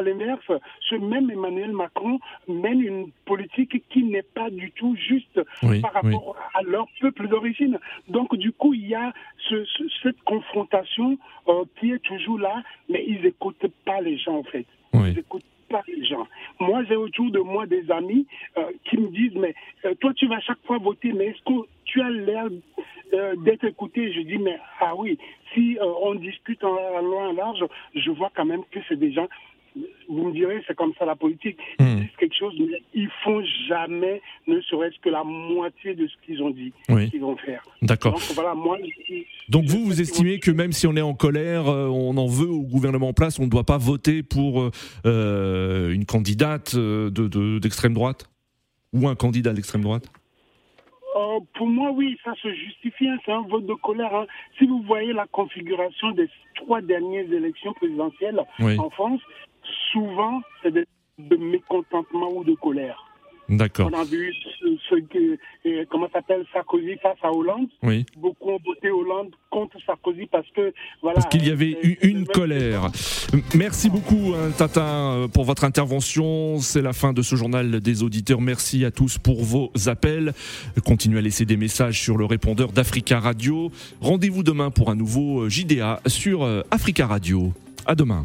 l'inverse, 0.00 0.50
ce 0.88 0.94
même 0.96 1.30
Emmanuel 1.30 1.72
Macron 1.72 2.18
mène 2.48 2.80
une 2.80 3.10
politique 3.24 3.82
qui 3.90 4.04
n'est 4.04 4.22
pas 4.22 4.50
du 4.50 4.70
tout 4.72 4.96
juste 4.96 5.40
par 5.80 5.92
rapport 5.92 6.36
à 6.54 6.62
leur 6.62 6.86
peuple 7.00 7.28
d'origine. 7.28 7.78
Donc 8.08 8.34
du 8.36 8.52
coup, 8.52 8.74
il 8.74 8.86
y 8.86 8.94
a 8.94 9.12
cette 10.02 10.20
confrontation 10.24 11.18
euh, 11.48 11.64
qui 11.78 11.92
est 11.92 12.02
toujours 12.02 12.38
là, 12.38 12.62
mais 12.88 13.04
ils 13.06 13.22
n'écoutent 13.22 13.66
pas 13.84 14.00
les 14.00 14.16
gens 14.18 14.38
en 14.38 14.42
fait. 14.44 14.66
Ils 14.94 15.14
n'écoutent 15.14 15.44
gens. 16.02 16.26
Moi, 16.60 16.84
j'ai 16.88 16.96
autour 16.96 17.30
de 17.30 17.38
moi 17.38 17.66
des 17.66 17.90
amis 17.90 18.26
qui 18.84 18.96
me 18.98 19.08
disent, 19.08 19.36
mais 19.36 19.54
toi, 20.00 20.12
tu 20.14 20.26
vas 20.26 20.40
chaque 20.40 20.62
fois 20.66 20.78
voter, 20.78 21.12
mais 21.12 21.26
est-ce 21.26 21.42
que 21.44 21.66
tu 21.84 22.00
as 22.00 22.10
l'air 22.10 22.48
euh, 23.14 23.36
d'être 23.36 23.64
écouté? 23.64 24.12
Je 24.12 24.20
dis, 24.20 24.38
mais 24.38 24.58
ah 24.80 24.94
oui, 24.96 25.18
si 25.52 25.76
euh, 25.78 25.84
on 26.02 26.14
discute 26.14 26.64
en, 26.64 27.00
loin 27.02 27.32
large, 27.34 27.64
je 27.94 28.10
vois 28.10 28.30
quand 28.34 28.46
même 28.46 28.62
que 28.70 28.80
c'est 28.88 28.98
des 28.98 29.12
gens 29.12 29.28
vous 30.06 30.24
me 30.24 30.32
direz, 30.32 30.62
c'est 30.66 30.76
comme 30.76 30.92
ça 30.98 31.06
la 31.06 31.16
politique. 31.16 31.58
Hmm. 31.78 32.01
Quelque 32.22 32.38
chose, 32.38 32.54
mais 32.60 32.80
ils 32.94 33.08
font 33.24 33.42
jamais, 33.68 34.22
ne 34.46 34.60
serait-ce 34.60 34.96
que 35.00 35.08
la 35.08 35.24
moitié 35.24 35.94
de 35.94 36.06
ce 36.06 36.14
qu'ils 36.24 36.40
ont 36.40 36.50
dit 36.50 36.72
qu'ils 36.86 37.20
vont 37.20 37.36
faire. 37.36 37.62
D'accord. 37.82 38.12
Donc, 38.12 38.22
voilà, 38.34 38.54
moi, 38.54 38.78
Donc 39.48 39.64
vous, 39.64 39.84
vous 39.84 40.00
estimez 40.00 40.38
que 40.38 40.52
même 40.52 40.70
si 40.70 40.86
on 40.86 40.94
est 40.94 41.02
en 41.02 41.14
colère, 41.14 41.68
euh, 41.68 41.88
on 41.88 42.16
en 42.16 42.26
veut 42.26 42.48
au 42.48 42.62
gouvernement 42.62 43.08
en 43.08 43.12
place, 43.12 43.40
on 43.40 43.46
ne 43.46 43.50
doit 43.50 43.64
pas 43.64 43.78
voter 43.78 44.22
pour 44.22 44.70
une 45.04 46.04
candidate 46.06 46.76
d'extrême 46.76 47.92
de, 47.92 47.96
droite? 47.96 48.28
Ou 48.92 49.08
un 49.08 49.14
candidat 49.14 49.52
d'extrême 49.52 49.82
droite? 49.82 50.06
Euh, 51.16 51.40
pour 51.54 51.66
moi, 51.66 51.90
oui, 51.92 52.18
ça 52.24 52.34
se 52.42 52.52
justifie. 52.54 53.08
Hein, 53.08 53.18
c'est 53.24 53.32
un 53.32 53.42
vote 53.42 53.66
de 53.66 53.74
colère. 53.74 54.14
Hein. 54.14 54.26
Si 54.58 54.66
vous 54.66 54.82
voyez 54.82 55.12
la 55.12 55.26
configuration 55.26 56.12
des 56.12 56.28
trois 56.54 56.80
dernières 56.80 57.30
élections 57.32 57.72
présidentielles 57.72 58.40
en 58.60 58.90
France, 58.90 59.20
souvent, 59.92 60.40
c'est 60.62 60.72
de 61.18 61.36
mécontentement 61.36 62.30
ou 62.32 62.44
de 62.44 62.54
colère. 62.54 63.12
D'accord. 63.48 63.90
On 63.92 63.98
a 63.98 64.04
vu 64.04 64.32
ce, 64.88 64.94
que, 64.94 65.84
comment 65.90 66.08
s'appelle, 66.12 66.44
Sarkozy 66.52 66.96
face 67.02 67.18
à 67.22 67.30
Hollande. 67.30 67.66
Oui. 67.82 68.06
Beaucoup 68.16 68.50
ont 68.50 68.60
voté 68.64 68.90
Hollande 68.90 69.30
contre 69.50 69.76
Sarkozy 69.84 70.26
parce 70.30 70.46
que, 70.54 70.72
voilà. 71.02 71.16
Parce 71.16 71.28
qu'il 71.28 71.46
y 71.46 71.50
avait 71.50 71.76
eu 71.82 71.98
une 72.02 72.24
colère. 72.26 72.90
Merci 73.54 73.90
beaucoup, 73.90 74.34
hein, 74.34 74.50
Tata, 74.56 75.26
pour 75.34 75.44
votre 75.44 75.64
intervention. 75.64 76.58
C'est 76.60 76.82
la 76.82 76.92
fin 76.92 77.12
de 77.12 77.22
ce 77.22 77.36
journal 77.36 77.80
des 77.80 78.02
auditeurs. 78.02 78.40
Merci 78.40 78.84
à 78.84 78.90
tous 78.90 79.18
pour 79.18 79.42
vos 79.42 79.70
appels. 79.86 80.32
Continuez 80.84 81.18
à 81.18 81.22
laisser 81.22 81.44
des 81.44 81.56
messages 81.56 82.00
sur 82.00 82.16
le 82.16 82.24
répondeur 82.24 82.72
d'Africa 82.72 83.20
Radio. 83.20 83.70
Rendez-vous 84.00 84.42
demain 84.42 84.70
pour 84.70 84.88
un 84.88 84.94
nouveau 84.94 85.48
JDA 85.48 86.00
sur 86.06 86.42
euh, 86.42 86.62
Africa 86.70 87.06
Radio. 87.06 87.52
À 87.86 87.94
demain. 87.94 88.24